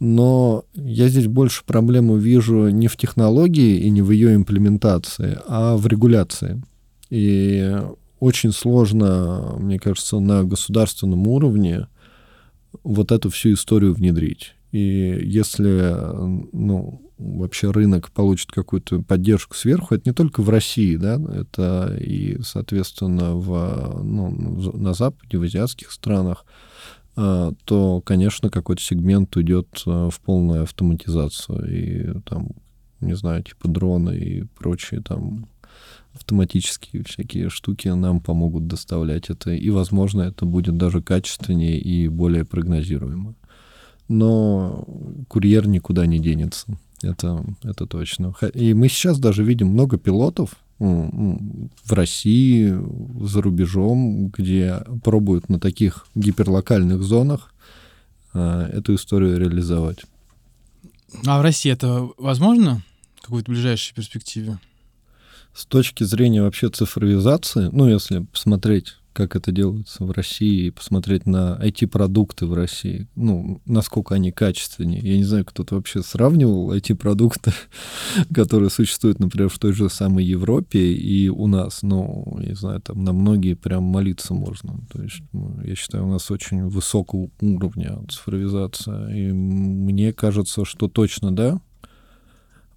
Но 0.00 0.64
я 0.74 1.08
здесь 1.08 1.26
больше 1.26 1.64
проблему 1.64 2.16
вижу 2.16 2.68
не 2.68 2.86
в 2.86 2.96
технологии 2.96 3.80
и 3.80 3.90
не 3.90 4.00
в 4.00 4.10
ее 4.12 4.34
имплементации, 4.34 5.38
а 5.46 5.76
в 5.76 5.86
регуляции. 5.86 6.62
И 7.10 7.76
очень 8.20 8.52
сложно, 8.52 9.56
мне 9.58 9.78
кажется, 9.78 10.18
на 10.18 10.44
государственном 10.44 11.26
уровне 11.26 11.88
вот 12.82 13.12
эту 13.12 13.30
всю 13.30 13.54
историю 13.54 13.94
внедрить. 13.94 14.54
И 14.72 15.20
если 15.24 15.94
ну, 16.52 17.00
вообще 17.16 17.70
рынок 17.70 18.10
получит 18.10 18.50
какую-то 18.50 19.02
поддержку 19.02 19.54
сверху, 19.54 19.94
это 19.94 20.10
не 20.10 20.14
только 20.14 20.42
в 20.42 20.50
России, 20.50 20.96
да, 20.96 21.18
это 21.34 21.96
и, 21.98 22.38
соответственно, 22.42 23.34
в, 23.34 24.02
ну, 24.02 24.30
на 24.30 24.92
Западе, 24.92 25.38
в 25.38 25.42
азиатских 25.42 25.90
странах, 25.90 26.44
а, 27.16 27.52
то, 27.64 28.00
конечно, 28.02 28.50
какой-то 28.50 28.82
сегмент 28.82 29.34
уйдет 29.36 29.82
а, 29.86 30.10
в 30.10 30.20
полную 30.20 30.62
автоматизацию. 30.62 31.66
И 31.68 32.20
там, 32.20 32.50
не 33.00 33.14
знаю, 33.16 33.42
типа 33.42 33.68
дроны 33.68 34.16
и 34.16 34.42
прочие 34.44 35.00
там 35.00 35.48
автоматические 36.14 37.04
всякие 37.04 37.48
штуки 37.48 37.88
нам 37.88 38.20
помогут 38.20 38.66
доставлять 38.66 39.30
это. 39.30 39.52
И, 39.52 39.70
возможно, 39.70 40.22
это 40.22 40.44
будет 40.44 40.76
даже 40.76 41.02
качественнее 41.02 41.78
и 41.78 42.08
более 42.08 42.44
прогнозируемо. 42.44 43.34
Но 44.08 44.84
курьер 45.28 45.68
никуда 45.68 46.06
не 46.06 46.18
денется. 46.18 46.66
Это, 47.02 47.44
это 47.62 47.86
точно. 47.86 48.34
И 48.54 48.74
мы 48.74 48.88
сейчас 48.88 49.18
даже 49.18 49.44
видим 49.44 49.68
много 49.68 49.98
пилотов 49.98 50.56
в 50.78 51.92
России, 51.92 52.72
за 53.24 53.42
рубежом, 53.42 54.28
где 54.28 54.78
пробуют 55.02 55.48
на 55.48 55.58
таких 55.58 56.06
гиперлокальных 56.14 57.02
зонах 57.02 57.52
а, 58.32 58.68
эту 58.68 58.94
историю 58.94 59.38
реализовать. 59.38 60.04
А 61.26 61.38
в 61.38 61.42
России 61.42 61.72
это 61.72 62.08
возможно 62.16 62.82
в 63.16 63.22
какой-то 63.22 63.50
ближайшей 63.50 63.94
перспективе? 63.94 64.58
С 65.58 65.66
точки 65.66 66.04
зрения 66.04 66.40
вообще 66.40 66.68
цифровизации, 66.68 67.68
ну, 67.72 67.88
если 67.88 68.20
посмотреть, 68.20 68.94
как 69.12 69.34
это 69.34 69.50
делается 69.50 70.04
в 70.04 70.12
России, 70.12 70.66
и 70.66 70.70
посмотреть 70.70 71.26
на 71.26 71.58
IT-продукты 71.60 72.46
в 72.46 72.54
России, 72.54 73.08
ну, 73.16 73.60
насколько 73.66 74.14
они 74.14 74.30
качественнее. 74.30 75.00
Я 75.02 75.16
не 75.16 75.24
знаю, 75.24 75.44
кто-то 75.44 75.74
вообще 75.74 76.04
сравнивал 76.04 76.72
IT-продукты, 76.72 77.52
которые 78.32 78.70
существуют, 78.70 79.18
например, 79.18 79.48
в 79.48 79.58
той 79.58 79.72
же 79.72 79.88
самой 79.88 80.24
Европе 80.24 80.78
и 80.78 81.28
у 81.28 81.48
нас. 81.48 81.82
Ну, 81.82 82.38
я 82.40 82.50
не 82.50 82.54
знаю, 82.54 82.80
там 82.80 83.02
на 83.02 83.12
многие 83.12 83.54
прям 83.54 83.82
молиться 83.82 84.34
можно. 84.34 84.78
То 84.92 85.02
есть, 85.02 85.22
ну, 85.32 85.60
я 85.64 85.74
считаю, 85.74 86.06
у 86.06 86.10
нас 86.12 86.30
очень 86.30 86.68
высокого 86.68 87.30
уровня 87.40 87.98
цифровизация. 88.08 89.08
И 89.08 89.32
мне 89.32 90.12
кажется, 90.12 90.64
что 90.64 90.86
точно 90.86 91.34
да, 91.34 91.60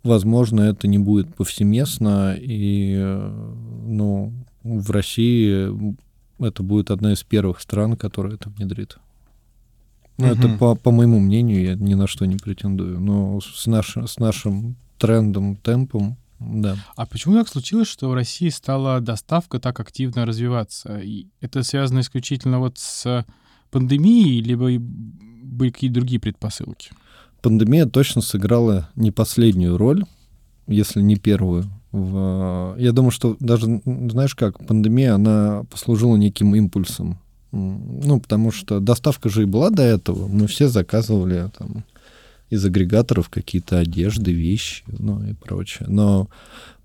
Возможно, 0.03 0.61
это 0.61 0.87
не 0.87 0.97
будет 0.97 1.35
повсеместно, 1.35 2.35
и 2.39 2.95
ну, 3.85 4.33
в 4.63 4.89
России 4.91 5.95
это 6.39 6.63
будет 6.63 6.89
одна 6.89 7.13
из 7.13 7.23
первых 7.23 7.59
стран, 7.59 7.95
которая 7.95 8.33
это 8.33 8.49
внедрит. 8.49 8.97
Ну, 10.17 10.27
угу. 10.27 10.33
это 10.33 10.49
по, 10.57 10.75
по 10.75 10.91
моему 10.91 11.19
мнению, 11.19 11.63
я 11.63 11.75
ни 11.75 11.93
на 11.93 12.07
что 12.07 12.25
не 12.25 12.37
претендую. 12.37 12.99
Но 12.99 13.39
с, 13.41 13.67
наш, 13.67 13.95
с 13.97 14.17
нашим 14.17 14.75
трендом, 14.97 15.55
темпом, 15.55 16.17
да. 16.39 16.75
А 16.95 17.05
почему 17.05 17.35
так 17.35 17.47
случилось, 17.47 17.87
что 17.87 18.09
в 18.09 18.15
России 18.15 18.49
стала 18.49 18.99
доставка 18.99 19.59
так 19.59 19.79
активно 19.79 20.25
развиваться? 20.25 20.97
И 20.99 21.27
это 21.39 21.61
связано 21.61 21.99
исключительно 21.99 22.59
вот 22.59 22.79
с 22.79 23.25
пандемией, 23.69 24.41
либо 24.41 24.69
были 24.79 25.69
какие-то 25.69 25.95
другие 25.95 26.19
предпосылки? 26.19 26.91
Пандемия 27.41 27.85
точно 27.85 28.21
сыграла 28.21 28.89
не 28.95 29.11
последнюю 29.11 29.77
роль, 29.77 30.03
если 30.67 31.01
не 31.01 31.15
первую. 31.15 31.65
В... 31.91 32.75
Я 32.77 32.91
думаю, 32.93 33.11
что 33.11 33.35
даже, 33.39 33.81
знаешь 33.85 34.35
как, 34.35 34.65
пандемия, 34.65 35.15
она 35.15 35.63
послужила 35.69 36.15
неким 36.15 36.55
импульсом. 36.55 37.19
Ну, 37.51 38.19
потому 38.21 38.51
что 38.51 38.79
доставка 38.79 39.29
же 39.29 39.43
и 39.43 39.45
была 39.45 39.69
до 39.71 39.83
этого. 39.83 40.27
Мы 40.27 40.47
все 40.47 40.69
заказывали 40.69 41.51
там 41.57 41.83
из 42.49 42.63
агрегаторов 42.65 43.29
какие-то 43.29 43.79
одежды, 43.79 44.31
вещи, 44.31 44.83
ну 44.87 45.21
и 45.23 45.33
прочее. 45.33 45.87
Но 45.89 46.29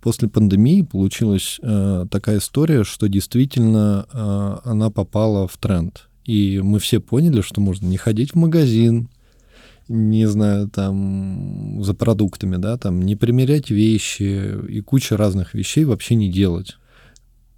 после 0.00 0.28
пандемии 0.28 0.82
получилась 0.82 1.58
э, 1.62 2.06
такая 2.10 2.38
история, 2.38 2.84
что 2.84 3.08
действительно 3.08 4.06
э, 4.12 4.56
она 4.64 4.90
попала 4.90 5.46
в 5.46 5.56
тренд. 5.56 6.08
И 6.24 6.60
мы 6.62 6.78
все 6.78 7.00
поняли, 7.00 7.40
что 7.40 7.60
можно 7.60 7.86
не 7.86 7.96
ходить 7.96 8.32
в 8.32 8.36
магазин, 8.36 9.08
не 9.88 10.26
знаю, 10.26 10.68
там, 10.68 11.82
за 11.82 11.94
продуктами, 11.94 12.56
да, 12.56 12.76
там, 12.76 13.00
не 13.02 13.16
примерять 13.16 13.70
вещи 13.70 14.54
и 14.68 14.80
куча 14.80 15.16
разных 15.16 15.54
вещей 15.54 15.84
вообще 15.84 16.14
не 16.14 16.30
делать. 16.30 16.76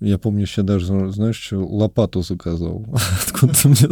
Я 0.00 0.16
помню, 0.16 0.42
еще 0.42 0.62
даже, 0.62 1.10
знаешь, 1.10 1.36
что, 1.40 1.58
лопату 1.58 2.22
заказал. 2.22 2.84
Откуда-то 3.26 3.68
мне... 3.68 3.88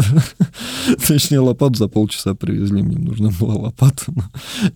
Точнее, 1.04 1.40
лопату 1.40 1.74
за 1.74 1.88
полчаса 1.88 2.34
привезли, 2.34 2.82
мне 2.82 2.96
нужна 2.96 3.30
была 3.40 3.56
лопата. 3.56 4.04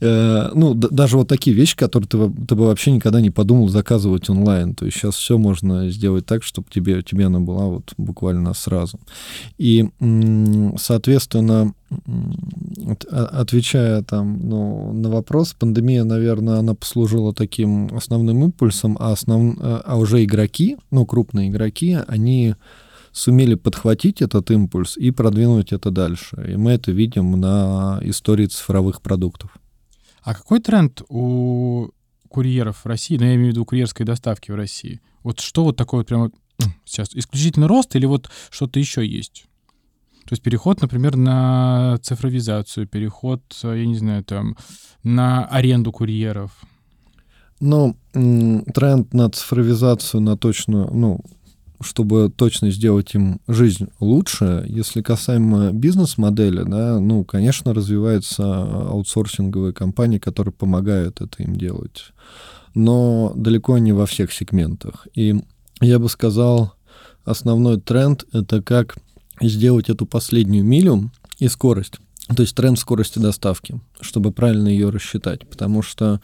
Э, 0.00 0.50
ну, 0.54 0.74
даже 0.74 1.16
вот 1.16 1.28
такие 1.28 1.54
вещи, 1.54 1.76
которые 1.76 2.08
ты, 2.08 2.18
ты 2.48 2.54
бы 2.56 2.66
вообще 2.66 2.90
никогда 2.90 3.20
не 3.20 3.30
подумал 3.30 3.68
заказывать 3.68 4.28
онлайн. 4.28 4.74
То 4.74 4.86
есть 4.86 4.98
сейчас 4.98 5.14
все 5.14 5.38
можно 5.38 5.88
сделать 5.90 6.26
так, 6.26 6.42
чтобы 6.42 6.66
тебе, 6.68 7.00
тебе 7.02 7.26
она 7.26 7.38
была 7.38 7.66
вот 7.66 7.92
буквально 7.96 8.52
сразу. 8.52 8.98
И, 9.56 9.88
соответственно, 10.78 11.74
отвечая 13.10 14.02
там 14.02 14.48
ну, 14.48 14.92
на 14.92 15.10
вопрос, 15.10 15.54
пандемия, 15.54 16.04
наверное, 16.04 16.58
она 16.58 16.74
послужила 16.74 17.34
таким 17.34 17.94
основным 17.94 18.44
импульсом, 18.44 18.96
а, 19.00 19.12
основ... 19.12 19.56
а 19.60 19.96
уже 19.96 20.24
игроки, 20.24 20.76
ну, 20.90 21.04
крупные 21.06 21.50
игроки, 21.50 21.98
они 22.06 22.54
сумели 23.12 23.54
подхватить 23.54 24.22
этот 24.22 24.50
импульс 24.50 24.96
и 24.96 25.10
продвинуть 25.10 25.72
это 25.72 25.90
дальше. 25.90 26.52
И 26.52 26.56
мы 26.56 26.72
это 26.72 26.92
видим 26.92 27.32
на 27.40 28.00
истории 28.02 28.46
цифровых 28.46 29.02
продуктов. 29.02 29.50
А 30.22 30.34
какой 30.34 30.60
тренд 30.60 31.02
у 31.08 31.88
курьеров 32.28 32.84
в 32.84 32.86
России, 32.86 33.16
ну, 33.16 33.24
я 33.24 33.34
имею 33.34 33.48
в 33.48 33.50
виду 33.52 33.64
курьерской 33.64 34.06
доставки 34.06 34.50
в 34.52 34.54
России? 34.54 35.00
Вот 35.22 35.40
что 35.40 35.64
вот 35.64 35.76
такое 35.76 36.00
вот 36.00 36.06
прямо 36.06 36.30
сейчас? 36.84 37.10
Исключительно 37.14 37.68
рост 37.68 37.96
или 37.96 38.06
вот 38.06 38.30
что-то 38.50 38.78
еще 38.78 39.04
есть? 39.04 39.46
То 40.30 40.34
есть 40.34 40.44
переход, 40.44 40.80
например, 40.80 41.16
на 41.16 41.98
цифровизацию, 42.02 42.86
переход, 42.86 43.42
я 43.64 43.84
не 43.84 43.96
знаю, 43.96 44.22
там, 44.22 44.56
на 45.02 45.44
аренду 45.46 45.90
курьеров. 45.90 46.52
Ну, 47.58 47.96
тренд 48.12 49.12
на 49.12 49.28
цифровизацию, 49.28 50.20
на 50.20 50.36
точно, 50.36 50.88
ну, 50.92 51.18
чтобы 51.80 52.30
точно 52.30 52.70
сделать 52.70 53.12
им 53.16 53.40
жизнь 53.48 53.88
лучше, 53.98 54.64
если 54.68 55.02
касаемо 55.02 55.72
бизнес-модели, 55.72 56.62
да, 56.62 57.00
ну, 57.00 57.24
конечно, 57.24 57.74
развиваются 57.74 58.44
аутсорсинговые 58.44 59.72
компании, 59.72 60.18
которые 60.18 60.54
помогают 60.54 61.20
это 61.20 61.42
им 61.42 61.56
делать. 61.56 62.12
но 62.74 63.32
далеко 63.34 63.78
не 63.78 63.92
во 63.92 64.06
всех 64.06 64.32
сегментах. 64.32 65.08
И 65.14 65.42
я 65.80 65.98
бы 65.98 66.08
сказал, 66.08 66.74
основной 67.24 67.80
тренд— 67.80 68.24
это 68.32 68.62
как 68.62 68.96
сделать 69.48 69.88
эту 69.88 70.06
последнюю 70.06 70.64
милю 70.64 71.10
и 71.38 71.48
скорость. 71.48 71.98
То 72.34 72.42
есть 72.42 72.54
тренд 72.54 72.78
скорости 72.78 73.18
доставки, 73.18 73.80
чтобы 74.00 74.32
правильно 74.32 74.68
ее 74.68 74.90
рассчитать. 74.90 75.48
Потому 75.48 75.82
что 75.82 76.20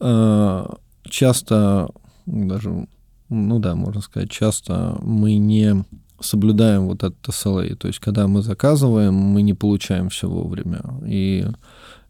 э, 0.00 0.66
часто, 1.08 1.90
даже, 2.26 2.88
ну 3.28 3.58
да, 3.58 3.74
можно 3.74 4.00
сказать, 4.00 4.30
часто 4.30 4.98
мы 5.02 5.36
не 5.36 5.84
соблюдаем 6.20 6.86
вот 6.86 7.04
этот 7.04 7.28
SLA. 7.28 7.74
То 7.76 7.88
есть, 7.88 8.00
когда 8.00 8.26
мы 8.26 8.42
заказываем, 8.42 9.14
мы 9.14 9.42
не 9.42 9.54
получаем 9.54 10.08
все 10.08 10.28
вовремя. 10.28 10.82
И 11.06 11.46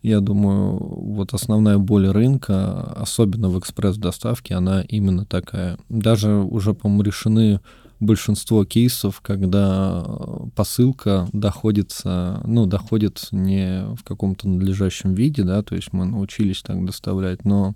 я 0.03 0.21
думаю, 0.21 0.77
вот 0.79 1.35
основная 1.35 1.79
боль 1.79 2.09
рынка, 2.09 2.83
особенно 2.97 3.49
в 3.49 3.59
экспресс-доставке, 3.59 4.55
она 4.55 4.83
именно 4.83 5.25
такая. 5.25 5.79
Даже 5.89 6.37
уже, 6.37 6.75
по-моему, 6.75 7.03
решены 7.03 7.61
большинство 8.01 8.65
кейсов, 8.65 9.21
когда 9.21 10.05
посылка 10.55 11.29
доходится, 11.33 12.41
ну, 12.45 12.67
доходит 12.67 13.29
не 13.33 13.87
в 13.97 14.05
каком-то 14.05 14.49
надлежащем 14.49 15.15
виде, 15.15 15.43
да, 15.43 15.63
то 15.63 15.75
есть 15.75 15.93
мы 15.93 16.05
научились 16.05 16.63
так 16.63 16.85
доставлять, 16.85 17.45
но 17.45 17.75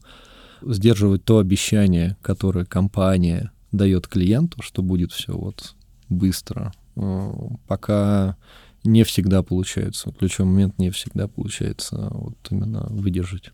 сдерживать 0.62 1.24
то 1.24 1.38
обещание, 1.38 2.16
которое 2.22 2.64
компания 2.64 3.50
дает 3.72 4.08
клиенту, 4.08 4.62
что 4.62 4.82
будет 4.82 5.12
все 5.12 5.32
вот 5.32 5.74
быстро, 6.08 6.72
э, 6.96 7.32
пока 7.66 8.36
не 8.84 9.04
всегда 9.04 9.42
получается. 9.42 10.12
Ключевой 10.12 10.50
момент 10.50 10.78
не 10.78 10.90
всегда 10.90 11.28
получается 11.28 12.08
вот 12.12 12.36
именно 12.50 12.86
выдержать. 12.90 13.52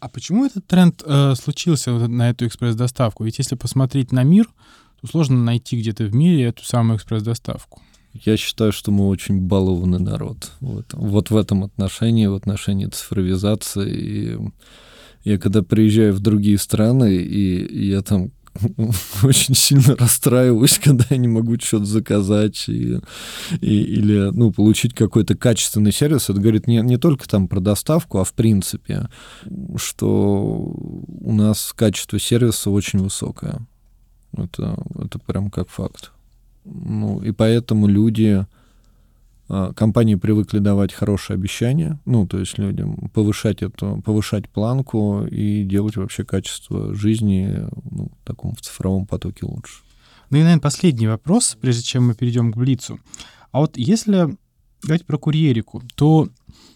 А 0.00 0.08
почему 0.08 0.46
этот 0.46 0.66
тренд 0.66 1.02
э, 1.04 1.34
случился 1.34 1.92
вот 1.92 2.08
на 2.08 2.30
эту 2.30 2.46
экспресс-доставку? 2.46 3.24
Ведь 3.24 3.38
если 3.38 3.56
посмотреть 3.56 4.12
на 4.12 4.22
мир, 4.22 4.48
то 5.00 5.06
сложно 5.06 5.42
найти 5.42 5.78
где-то 5.78 6.04
в 6.04 6.14
мире 6.14 6.44
эту 6.44 6.64
самую 6.64 6.96
экспресс-доставку. 6.96 7.82
Я 8.14 8.36
считаю, 8.36 8.72
что 8.72 8.90
мы 8.90 9.08
очень 9.08 9.40
балованный 9.40 10.00
народ. 10.00 10.50
Вот, 10.60 10.86
вот 10.92 11.30
в 11.30 11.36
этом 11.36 11.64
отношении, 11.64 12.26
в 12.26 12.34
отношении 12.34 12.86
цифровизации. 12.86 13.90
И 13.90 14.38
я 15.24 15.38
когда 15.38 15.62
приезжаю 15.62 16.14
в 16.14 16.20
другие 16.20 16.58
страны, 16.58 17.16
и, 17.16 17.86
я 17.88 18.02
там 18.02 18.32
очень 19.22 19.54
сильно 19.54 19.94
расстраиваюсь, 19.94 20.78
когда 20.82 21.04
я 21.10 21.16
не 21.16 21.28
могу 21.28 21.56
что-то 21.60 21.84
заказать 21.84 22.68
и, 22.68 22.98
и, 23.60 23.82
или 23.82 24.30
ну, 24.32 24.52
получить 24.52 24.94
какой-то 24.94 25.36
качественный 25.36 25.92
сервис. 25.92 26.30
Это 26.30 26.40
говорит 26.40 26.66
не, 26.66 26.78
не 26.78 26.96
только 26.96 27.28
там 27.28 27.46
про 27.46 27.60
доставку, 27.60 28.18
а 28.18 28.24
в 28.24 28.32
принципе, 28.32 29.08
что 29.76 30.74
у 31.20 31.32
нас 31.32 31.72
качество 31.76 32.18
сервиса 32.18 32.70
очень 32.70 33.00
высокое. 33.00 33.60
Это, 34.32 34.76
это 34.94 35.18
прям 35.18 35.50
как 35.50 35.68
факт. 35.68 36.12
Ну, 36.64 37.20
и 37.22 37.32
поэтому 37.32 37.86
люди, 37.86 38.46
а, 39.48 39.72
компании 39.72 40.16
привыкли 40.16 40.58
давать 40.58 40.92
хорошие 40.92 41.34
обещания, 41.34 41.98
ну, 42.04 42.26
то 42.26 42.38
есть 42.38 42.58
людям 42.58 43.10
повышать 43.14 43.62
эту, 43.62 44.02
повышать 44.04 44.48
планку 44.48 45.24
и 45.26 45.64
делать 45.64 45.96
вообще 45.96 46.24
качество 46.24 46.94
жизни 46.94 47.66
ну, 47.90 48.10
в 48.22 48.26
таком 48.26 48.54
в 48.54 48.60
цифровом 48.60 49.06
потоке 49.06 49.46
лучше. 49.46 49.82
Ну 50.30 50.36
и, 50.36 50.40
наверное, 50.40 50.60
последний 50.60 51.06
вопрос, 51.06 51.56
прежде 51.58 51.82
чем 51.82 52.08
мы 52.08 52.14
перейдем 52.14 52.52
к 52.52 52.56
Блицу. 52.56 53.00
А 53.50 53.60
вот 53.60 53.78
если 53.78 54.36
говорить 54.82 55.06
про 55.06 55.16
курьерику, 55.16 55.82
то 55.94 56.28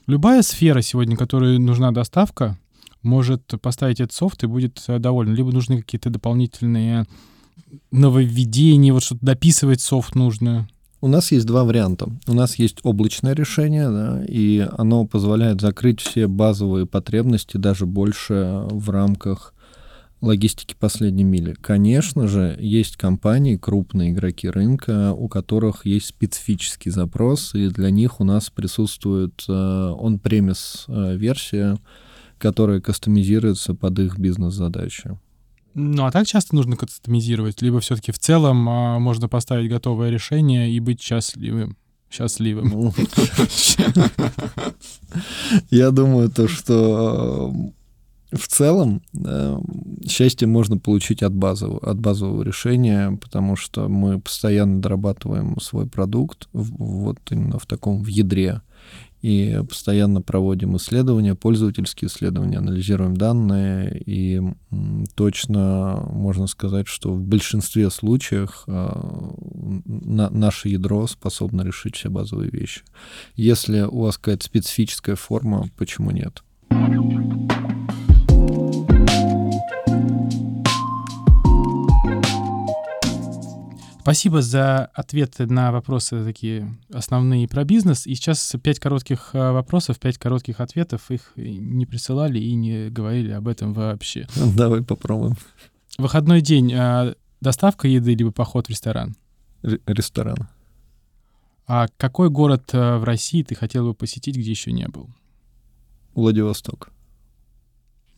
любая 0.07 0.43
сфера 0.43 0.81
сегодня, 0.81 1.17
которой 1.17 1.59
нужна 1.59 1.93
доставка, 1.93 2.59
может 3.03 3.55
поставить 3.61 4.01
этот 4.01 4.13
софт 4.13 4.43
и 4.45 4.47
будет 4.47 4.83
доволен. 4.87 5.35
Либо 5.35 5.53
нужны 5.53 5.83
какие-то 5.83 6.09
дополнительные 6.09 7.07
нововведение, 7.91 8.93
вот 8.93 9.03
что-то 9.03 9.25
дописывать 9.25 9.81
софт 9.81 10.15
нужно? 10.15 10.69
У 11.01 11.09
нас 11.09 11.33
есть 11.33 11.47
два 11.47 11.65
варианта. 11.65 12.09
У 12.29 12.33
нас 12.33 12.57
есть 12.57 12.79
облачное 12.85 13.35
решение, 13.35 13.91
да, 13.91 14.25
и 14.25 14.67
оно 14.79 15.05
позволяет 15.05 15.61
закрыть 15.61 16.01
все 16.01 16.29
базовые 16.29 16.87
потребности, 16.87 17.57
даже 17.57 17.87
больше 17.87 18.63
в 18.71 18.89
рамках 18.91 19.53
логистики 20.23 20.77
последней 20.79 21.25
мили. 21.25 21.55
Конечно 21.61 22.29
же, 22.29 22.57
есть 22.61 22.97
компании, 22.97 23.57
крупные 23.57 24.13
игроки 24.13 24.49
рынка, 24.49 25.13
у 25.13 25.29
которых 25.29 25.85
есть 25.85 26.07
специфический 26.07 26.91
запрос, 26.91 27.55
и 27.55 27.69
для 27.69 27.91
них 27.91 28.21
у 28.21 28.25
нас 28.25 28.49
присутствует 28.49 29.45
э, 29.49 29.53
on-premise 29.53 30.85
э, 30.87 31.17
версия, 31.17 31.77
которая 32.39 32.81
кастомизируется 32.81 33.75
под 33.75 33.99
их 33.99 34.19
бизнес-задачи. 34.19 35.19
Ну, 35.75 36.05
а 36.05 36.11
так 36.11 36.27
часто 36.27 36.55
нужно 36.55 36.77
кастомизировать? 36.77 37.63
Либо 37.63 37.81
все-таки 37.81 38.13
в 38.13 38.19
целом 38.19 38.69
а, 38.69 38.99
можно 38.99 39.29
поставить 39.29 39.71
готовое 39.71 40.11
решение 40.11 40.71
и 40.71 40.81
быть 40.81 41.01
счастливым? 41.01 41.77
Счастливым. 42.11 42.69
Ну, 42.69 42.95
я 45.71 45.91
думаю, 45.91 46.31
то, 46.31 46.47
что 46.47 47.55
э, 48.33 48.37
в 48.37 48.49
целом 48.49 49.03
счастье 50.07 50.47
можно 50.47 50.77
получить 50.77 51.23
от 51.23 51.35
базового, 51.35 51.79
от 51.79 51.99
базового 51.99 52.43
решения, 52.43 53.19
потому 53.21 53.57
что 53.57 53.89
мы 53.89 54.21
постоянно 54.21 54.83
дорабатываем 54.83 55.59
свой 55.61 55.87
продукт 55.87 56.49
вот 56.53 57.19
именно 57.31 57.59
в 57.59 57.65
таком 57.67 58.03
в 58.03 58.07
ядре 58.09 58.61
и 59.23 59.61
постоянно 59.69 60.21
проводим 60.21 60.77
исследования, 60.77 61.35
пользовательские 61.37 62.09
исследования, 62.09 62.59
анализируем 62.59 63.17
данные, 63.17 64.03
и 64.05 64.43
точно 65.15 66.05
можно 66.11 66.49
сказать, 66.49 66.89
что 66.89 67.13
в 67.13 67.23
большинстве 67.23 67.89
случаев 67.91 68.65
а, 68.67 69.33
наше 69.85 70.69
ядро 70.69 71.07
способно 71.07 71.63
решить 71.63 71.97
все 71.97 72.11
базовые 72.11 72.51
вещи. 72.51 72.83
Если 73.37 73.83
у 73.83 74.01
вас 74.01 74.19
какая-то 74.19 74.45
специфическая 74.45 75.15
форма, 75.15 75.69
почему 75.77 76.11
нет? 76.11 76.43
Спасибо 84.03 84.43
за 84.43 84.87
ответы 84.87 85.47
на 85.47 85.71
вопросы 85.71 86.25
такие 86.25 86.77
основные 86.93 87.47
про 87.47 87.63
бизнес. 87.63 88.05
И 88.09 88.17
сейчас 88.17 88.57
пять 88.61 88.81
коротких 88.81 89.31
э, 89.33 89.53
вопросов, 89.53 90.01
пять 90.01 90.19
коротких 90.19 90.59
ответов. 90.59 91.09
Их 91.13 91.33
не 91.37 91.87
присылали 91.87 92.41
и 92.41 92.53
не 92.55 92.91
говорили 92.91 93.31
об 93.31 93.47
этом 93.47 93.73
вообще. 93.73 94.27
Давай 94.57 94.83
попробуем. 94.83 95.37
Выходной 95.99 96.41
день. 96.41 96.73
Э, 96.73 97.15
доставка 97.41 97.87
еды 97.87 98.17
либо 98.17 98.33
поход 98.33 98.67
в 98.67 98.71
ресторан? 98.71 99.15
Р- 99.63 99.81
ресторан. 99.87 100.49
А 101.69 101.87
какой 101.97 102.29
город 102.29 102.71
э, 102.73 102.97
в 102.97 103.05
России 103.05 103.45
ты 103.45 103.55
хотел 103.55 103.87
бы 103.87 103.95
посетить, 103.95 104.37
где 104.37 104.51
еще 104.51 104.73
не 104.73 104.89
был? 104.89 105.11
Владивосток. 106.15 106.91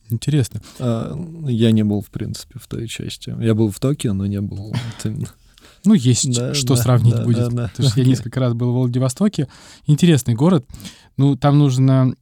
Интересно. 0.09 0.61
А, 0.79 1.15
я 1.47 1.69
не 1.69 1.83
был, 1.83 2.01
в 2.01 2.09
принципе, 2.09 2.57
в 2.59 2.65
той 2.67 2.87
части. 2.87 3.35
Я 3.39 3.53
был 3.53 3.69
в 3.69 3.79
Токио, 3.79 4.13
но 4.13 4.25
не 4.25 4.41
был 4.41 4.73
именно. 5.03 5.29
Ну, 5.85 5.93
есть 5.93 6.35
да, 6.35 6.53
что 6.53 6.75
да, 6.75 6.81
сравнить 6.81 7.15
да, 7.15 7.23
будет. 7.23 7.49
Да, 7.49 7.49
да. 7.49 7.67
Потому 7.69 7.89
что 7.89 8.01
я 8.01 8.07
несколько 8.07 8.39
раз 8.39 8.53
был 8.53 8.71
в 8.71 8.75
Владивостоке. 8.75 9.47
Интересный 9.85 10.35
город. 10.35 10.65
Ну, 11.17 11.35
там 11.35 11.57
нужно 11.57 12.15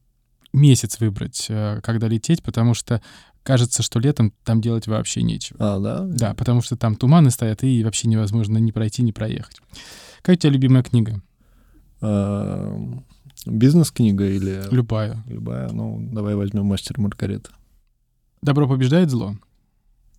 месяц 0.52 1.00
выбрать, 1.00 1.46
э, 1.48 1.80
когда 1.82 2.08
лететь, 2.08 2.42
потому 2.42 2.74
что 2.74 3.02
кажется, 3.42 3.82
что 3.82 3.98
летом 3.98 4.32
там 4.44 4.60
делать 4.60 4.86
вообще 4.86 5.22
нечего. 5.22 5.58
А, 5.60 5.78
да? 5.78 6.04
Да, 6.04 6.34
потому 6.34 6.62
что 6.62 6.76
там 6.76 6.96
туманы 6.96 7.30
стоят, 7.30 7.62
и 7.64 7.84
вообще 7.84 8.08
невозможно 8.08 8.58
ни 8.58 8.70
пройти, 8.70 9.02
ни 9.02 9.12
проехать. 9.12 9.58
Какая 10.18 10.36
у 10.36 10.38
тебя 10.38 10.52
любимая 10.52 10.82
книга? 10.82 11.20
А, 12.00 12.76
бизнес-книга 13.46 14.26
или... 14.26 14.62
Любая. 14.70 15.22
Любая. 15.26 15.70
Ну, 15.70 16.08
давай 16.12 16.34
возьмем 16.34 16.66
«Мастер 16.66 16.98
Маргарита». 16.98 17.50
«Добро 18.42 18.68
побеждает 18.68 19.10
зло»? 19.10 19.36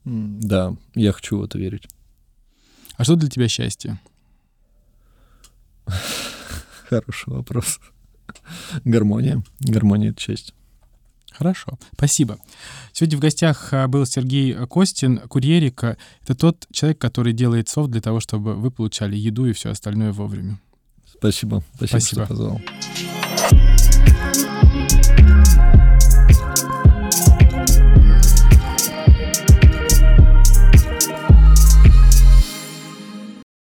Да, 0.05 0.75
я 0.93 1.11
хочу 1.11 1.39
в 1.39 1.43
это 1.43 1.57
верить. 1.57 1.87
А 2.97 3.03
что 3.03 3.15
для 3.15 3.29
тебя 3.29 3.47
счастье? 3.47 3.99
Хороший 6.89 7.33
вопрос. 7.33 7.79
Гармония. 8.83 9.43
Гармония— 9.59 10.09
это 10.11 10.21
счастье. 10.21 10.53
Хорошо, 11.31 11.77
спасибо. 11.93 12.37
Сегодня 12.93 13.17
в 13.17 13.21
гостях 13.21 13.73
а, 13.73 13.87
был 13.89 14.05
Сергей 14.05 14.53
Костин, 14.67 15.19
курьерика. 15.27 15.97
Это 16.23 16.33
тот 16.33 16.65
человек, 16.71 16.97
который 16.97 17.33
делает 17.33 17.67
софт 17.67 17.91
для 17.91 18.01
того, 18.01 18.21
чтобы 18.21 18.55
вы 18.55 18.71
получали 18.71 19.17
еду 19.17 19.45
и 19.45 19.51
все 19.51 19.71
остальное 19.71 20.13
вовремя. 20.13 20.59
Спасибо. 21.05 21.61
Спасибо, 21.75 21.99
спасибо. 21.99 22.25
что 22.25 22.27
позвал. 22.27 22.61